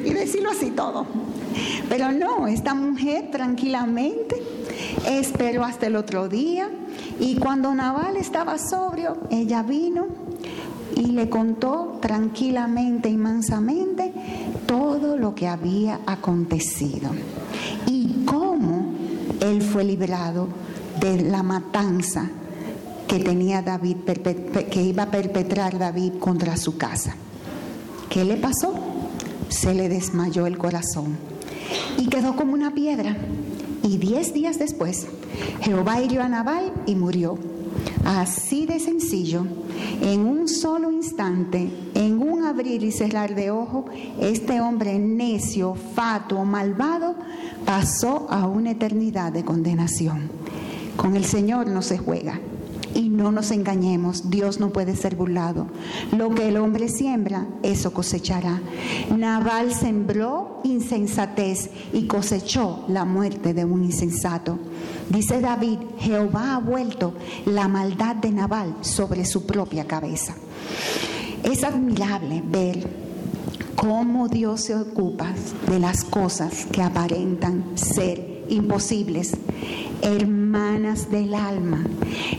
[0.04, 1.06] y decirlo así todo.
[1.88, 4.40] Pero no, esta mujer tranquilamente
[5.08, 6.70] esperó hasta el otro día
[7.18, 10.06] y cuando Naval estaba sobrio, ella vino
[10.96, 14.12] y le contó tranquilamente y mansamente
[14.66, 17.10] todo lo que había acontecido
[17.86, 18.86] y cómo
[19.40, 20.48] él fue librado
[21.00, 22.30] de la matanza
[23.06, 23.96] que tenía David,
[24.70, 27.16] que iba a perpetrar David contra su casa.
[28.08, 28.74] ¿Qué le pasó?
[29.48, 31.16] Se le desmayó el corazón
[31.98, 33.16] y quedó como una piedra.
[33.82, 35.06] Y diez días después,
[35.62, 37.38] Jehová hirió a Nabal y murió.
[38.04, 39.46] Así de sencillo,
[40.02, 43.86] en un solo instante, en un abrir y cerrar de ojo,
[44.20, 47.14] este hombre necio, fatuo, malvado,
[47.64, 50.30] pasó a una eternidad de condenación.
[50.96, 52.40] Con el Señor no se juega.
[52.94, 55.66] Y no nos engañemos, Dios no puede ser burlado.
[56.16, 58.60] Lo que el hombre siembra, eso cosechará.
[59.16, 64.58] Naval sembró insensatez y cosechó la muerte de un insensato.
[65.08, 67.14] Dice David, Jehová ha vuelto
[67.46, 70.34] la maldad de Naval sobre su propia cabeza.
[71.42, 72.88] Es admirable ver
[73.76, 75.32] cómo Dios se ocupa
[75.68, 79.32] de las cosas que aparentan ser imposibles
[80.02, 81.84] hermanas del alma.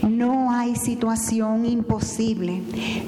[0.08, 2.62] No hay situación imposible,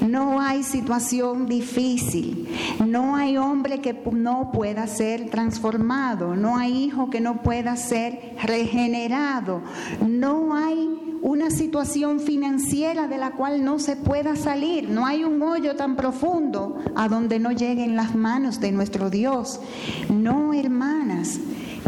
[0.07, 2.47] no hay situación difícil,
[2.85, 8.35] no hay hombre que no pueda ser transformado, no hay hijo que no pueda ser
[8.41, 9.61] regenerado,
[10.01, 14.87] no hay una situación financiera de la cual no se pueda salir.
[14.87, 19.59] No hay un hoyo tan profundo a donde no lleguen las manos de nuestro Dios.
[20.07, 21.39] No, hermanas,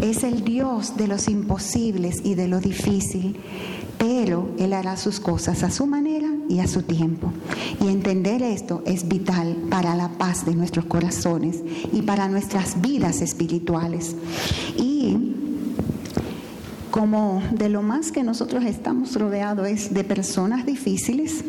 [0.02, 3.36] es el Dios de los imposibles y de lo difícil,
[3.98, 7.32] pero Él hará sus cosas a su manera y a su tiempo.
[7.80, 13.20] Y entender esto es vital para la paz de nuestros corazones y para nuestras vidas
[13.20, 14.14] espirituales.
[14.76, 15.34] Y
[16.90, 21.44] como de lo más que nosotros estamos rodeados es de personas difíciles,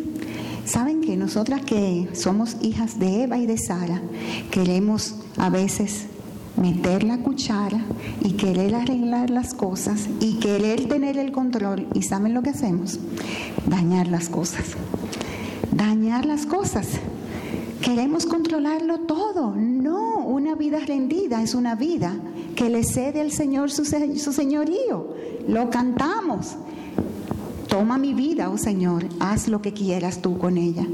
[0.65, 4.01] saben que nosotras que somos hijas de Eva y de Sara,
[4.51, 6.05] queremos a veces
[6.57, 7.81] meter la cuchara
[8.21, 11.87] y querer arreglar las cosas y querer tener el control.
[11.93, 12.99] ¿Y saben lo que hacemos?
[13.65, 14.65] Dañar las cosas.
[15.71, 16.87] Dañar las cosas.
[17.81, 19.55] Queremos controlarlo todo.
[19.55, 22.13] No, una vida rendida es una vida
[22.55, 25.15] que le cede al Señor su, su señorío.
[25.47, 26.55] Lo cantamos.
[27.67, 30.85] Toma mi vida, oh Señor, haz lo que quieras tú con ella.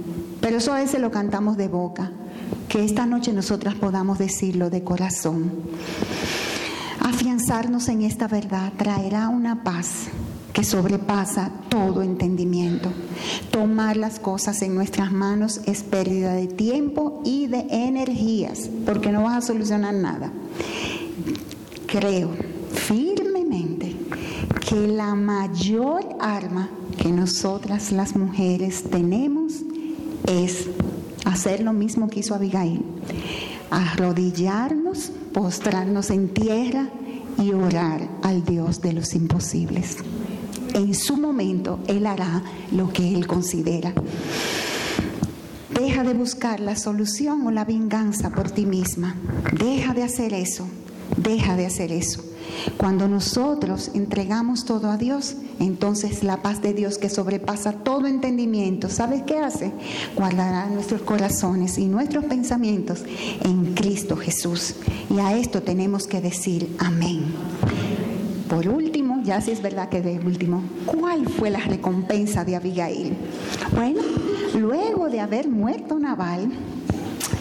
[0.41, 2.11] Pero eso a veces lo cantamos de boca
[2.75, 5.49] que esta noche nosotras podamos decirlo de corazón.
[6.99, 10.07] Afianzarnos en esta verdad traerá una paz
[10.51, 12.91] que sobrepasa todo entendimiento.
[13.49, 19.23] Tomar las cosas en nuestras manos es pérdida de tiempo y de energías, porque no
[19.23, 20.33] vas a solucionar nada.
[21.87, 22.31] Creo
[22.73, 23.95] firmemente
[24.67, 29.61] que la mayor arma que nosotras las mujeres tenemos
[30.27, 30.67] es
[31.25, 32.81] hacer lo mismo que hizo Abigail,
[33.69, 36.87] arrodillarnos, postrarnos en tierra
[37.37, 39.97] y orar al Dios de los imposibles.
[40.73, 43.93] En su momento Él hará lo que Él considera.
[45.73, 49.15] Deja de buscar la solución o la venganza por ti misma.
[49.51, 50.67] Deja de hacer eso.
[51.17, 52.23] Deja de hacer eso.
[52.77, 58.89] Cuando nosotros entregamos todo a Dios, entonces la paz de Dios que sobrepasa todo entendimiento,
[58.89, 59.71] ¿sabes qué hace?
[60.15, 63.03] Guardará nuestros corazones y nuestros pensamientos
[63.43, 64.75] en Cristo Jesús.
[65.09, 67.25] Y a esto tenemos que decir amén.
[68.49, 73.17] Por último, ya si es verdad que de último, ¿cuál fue la recompensa de Abigail?
[73.73, 74.01] Bueno,
[74.57, 76.51] luego de haber muerto Nabal,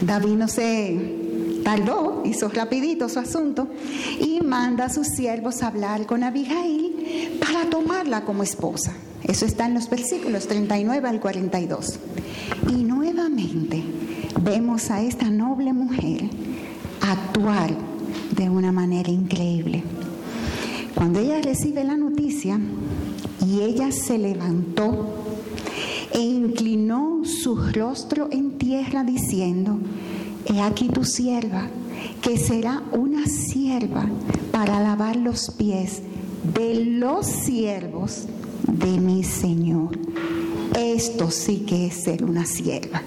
[0.01, 1.24] David no se
[1.65, 3.69] tardó, hizo rapidito su asunto
[4.21, 8.95] y manda a sus siervos a hablar con Abigail para tomarla como esposa.
[9.25, 11.99] Eso está en los versículos 39 al 42.
[12.71, 13.83] Y nuevamente
[14.43, 16.29] vemos a esta noble mujer
[17.01, 17.75] actuar
[18.37, 19.83] de una manera increíble.
[20.95, 22.61] Cuando ella recibe la noticia
[23.45, 25.25] y ella se levantó,
[26.15, 29.79] e inclinó su rostro en tierra diciendo,
[30.47, 31.68] He aquí tu sierva,
[32.20, 34.07] que será una sierva
[34.53, 36.03] para lavar los pies
[36.55, 38.26] de los siervos
[38.66, 39.99] de mi Señor.
[40.76, 43.03] Esto sí que es ser una sierva.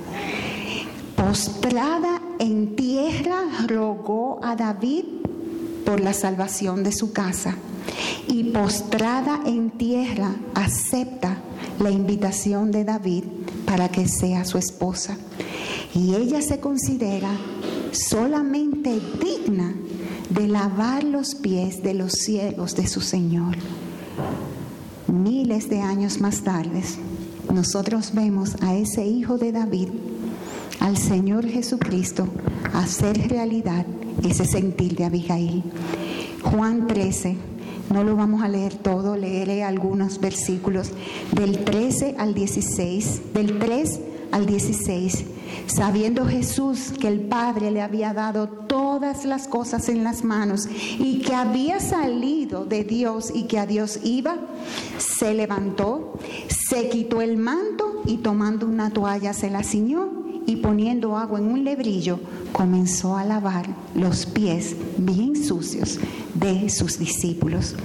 [1.15, 5.03] Postrada en tierra rogó a David
[5.85, 7.55] por la salvación de su casa
[8.27, 11.37] y postrada en tierra acepta
[11.79, 13.23] la invitación de David
[13.67, 15.17] para que sea su esposa.
[15.93, 17.29] Y ella se considera
[17.91, 19.75] solamente digna
[20.29, 23.57] de lavar los pies de los siervos de su Señor.
[25.07, 26.81] Miles de años más tarde,
[27.53, 29.89] nosotros vemos a ese hijo de David,
[30.79, 32.27] al Señor Jesucristo,
[32.73, 33.85] hacer realidad
[34.23, 35.63] ese sentir de Abigail.
[36.43, 37.35] Juan 13,
[37.89, 40.91] no lo vamos a leer todo, leeré algunos versículos
[41.31, 43.99] del 13 al 16, del 3
[44.31, 45.25] al 16.
[45.67, 50.67] Sabiendo Jesús que el Padre le había dado todas las cosas en las manos
[50.99, 54.37] y que había salido de Dios y que a Dios iba,
[54.97, 61.17] se levantó, se quitó el manto y tomando una toalla se la ciñó y poniendo
[61.17, 62.19] agua en un lebrillo
[62.53, 65.99] comenzó a lavar los pies bien sucios
[66.33, 67.75] de sus discípulos.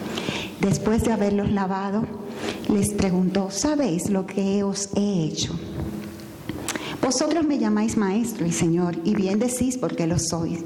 [0.60, 2.04] Después de haberlos lavado,
[2.72, 5.58] les preguntó, ¿sabéis lo que os he hecho?
[7.02, 10.60] Vosotros me llamáis maestro y señor, y bien decís porque lo sois.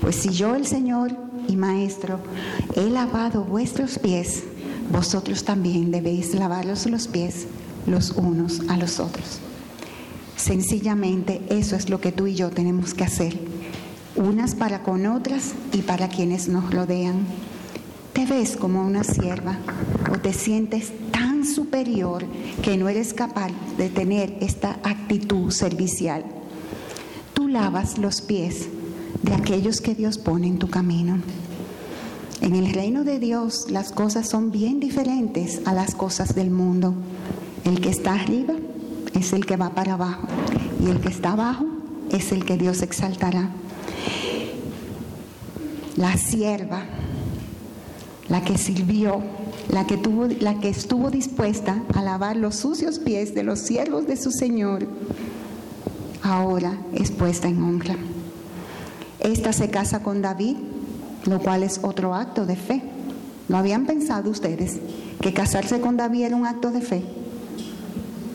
[0.00, 1.14] Pues si yo, el Señor
[1.46, 2.20] y maestro,
[2.74, 4.44] he lavado vuestros pies,
[4.90, 7.46] vosotros también debéis lavaros los pies
[7.86, 9.40] los unos a los otros.
[10.36, 13.38] Sencillamente eso es lo que tú y yo tenemos que hacer,
[14.16, 17.26] unas para con otras y para quienes nos rodean.
[18.12, 19.58] Te ves como una sierva
[20.12, 22.24] o te sientes tan superior
[22.62, 26.24] que no eres capaz de tener esta actitud servicial.
[27.32, 28.68] Tú lavas los pies
[29.22, 31.18] de aquellos que Dios pone en tu camino.
[32.40, 36.94] En el reino de Dios las cosas son bien diferentes a las cosas del mundo.
[37.64, 38.54] El que está arriba
[39.14, 40.26] es el que va para abajo
[40.80, 41.64] y el que está abajo
[42.10, 43.48] es el que Dios exaltará.
[45.96, 46.82] La sierva,
[48.28, 49.22] la que sirvió,
[49.70, 54.06] la que, tuvo, la que estuvo dispuesta a lavar los sucios pies de los siervos
[54.06, 54.86] de su Señor,
[56.22, 57.96] ahora es puesta en honra.
[59.20, 60.56] Esta se casa con David,
[61.26, 62.82] lo cual es otro acto de fe.
[63.48, 64.80] ¿No habían pensado ustedes
[65.20, 67.04] que casarse con David era un acto de fe?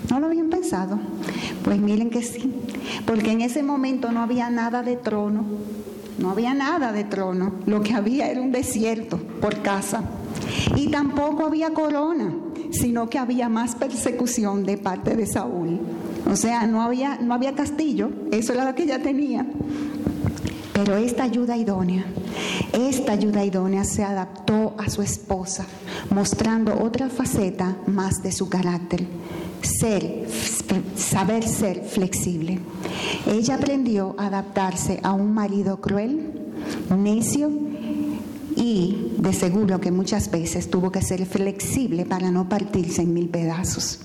[0.10, 1.00] ¿No lo habían pensado?
[1.64, 2.52] Pues miren que sí,
[3.06, 5.46] porque en ese momento no había nada de trono,
[6.18, 10.04] no había nada de trono, lo que había era un desierto por casa.
[10.76, 12.34] Y tampoco había corona,
[12.72, 15.80] sino que había más persecución de parte de Saúl.
[16.30, 19.46] O sea, no había, no había castillo, eso era lo que ella tenía.
[20.74, 22.06] Pero esta ayuda idónea,
[22.74, 25.66] esta ayuda idónea se adaptó a su esposa,
[26.10, 29.06] mostrando otra faceta más de su carácter
[29.62, 30.28] ser,
[30.96, 32.60] saber ser flexible.
[33.28, 36.32] Ella aprendió a adaptarse a un marido cruel,
[36.96, 37.52] necio
[38.56, 43.30] y de seguro que muchas veces tuvo que ser flexible para no partirse en mil
[43.30, 44.00] pedazos.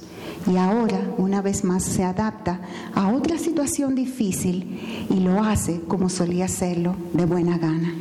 [0.52, 2.60] Y ahora, una vez más, se adapta
[2.94, 7.94] a otra situación difícil y lo hace como solía hacerlo de buena gana.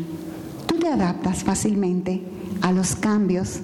[0.68, 2.22] Tú te adaptas fácilmente
[2.62, 3.62] a los cambios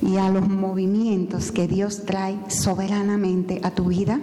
[0.00, 4.20] y a los movimientos que Dios trae soberanamente a tu vida?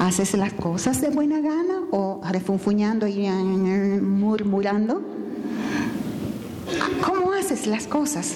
[0.00, 3.28] ¿Haces las cosas de buena gana o refunfuñando y
[4.00, 5.00] murmurando?
[7.04, 8.34] ¿Cómo haces las cosas?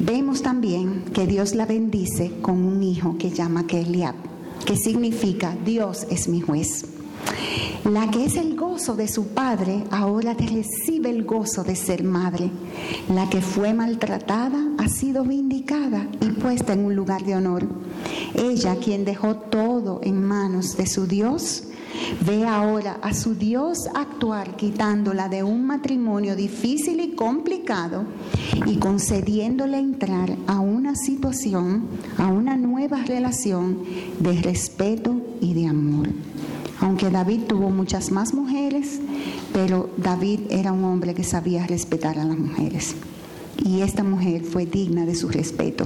[0.00, 4.14] Vemos también que Dios la bendice con un hijo que llama Keliab,
[4.64, 6.97] que significa Dios es mi juez.
[7.84, 12.50] La que es el gozo de su padre ahora recibe el gozo de ser madre.
[13.08, 17.66] La que fue maltratada ha sido vindicada y puesta en un lugar de honor.
[18.34, 21.64] Ella, quien dejó todo en manos de su Dios,
[22.26, 28.04] ve ahora a su Dios actuar quitándola de un matrimonio difícil y complicado
[28.66, 31.86] y concediéndole entrar a una situación,
[32.18, 33.78] a una nueva relación
[34.18, 36.08] de respeto y de amor.
[36.80, 39.00] Aunque David tuvo muchas más mujeres,
[39.52, 42.94] pero David era un hombre que sabía respetar a las mujeres.
[43.56, 45.84] Y esta mujer fue digna de su respeto.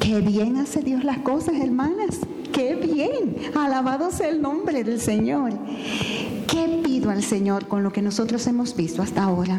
[0.00, 2.18] Qué bien hace Dios las cosas, hermanas.
[2.52, 3.36] Qué bien.
[3.54, 5.52] Alabado sea el nombre del Señor.
[6.46, 9.58] ¿Qué pido al Señor con lo que nosotros hemos visto hasta ahora?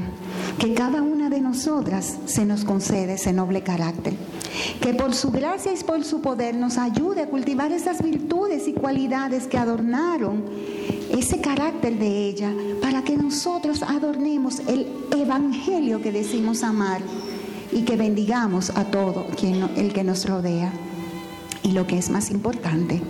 [0.59, 4.13] Que cada una de nosotras se nos concede ese noble carácter.
[4.81, 8.73] Que por su gracia y por su poder nos ayude a cultivar esas virtudes y
[8.73, 10.43] cualidades que adornaron
[11.11, 17.01] ese carácter de ella para que nosotros adornemos el evangelio que decimos amar
[17.71, 20.71] y que bendigamos a todo quien, el que nos rodea.
[21.63, 23.01] Y lo que es más importante,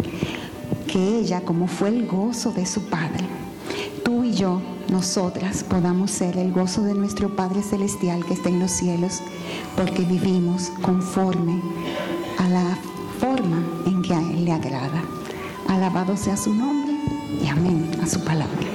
[0.88, 3.26] que ella, como fue el gozo de su Padre,
[4.34, 8.72] y yo, nosotras, podamos ser el gozo de nuestro Padre Celestial que está en los
[8.72, 9.22] cielos,
[9.76, 11.62] porque vivimos conforme
[12.38, 12.78] a la
[13.20, 15.04] forma en que a Él le agrada.
[15.68, 16.94] Alabado sea su nombre
[17.44, 18.68] y amén a su palabra.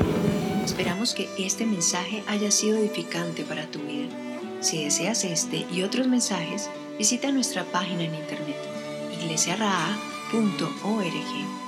[0.65, 4.09] Esperamos que este mensaje haya sido edificante para tu vida.
[4.61, 8.57] Si deseas este y otros mensajes, visita nuestra página en internet
[9.21, 11.68] iglesiaraa.org.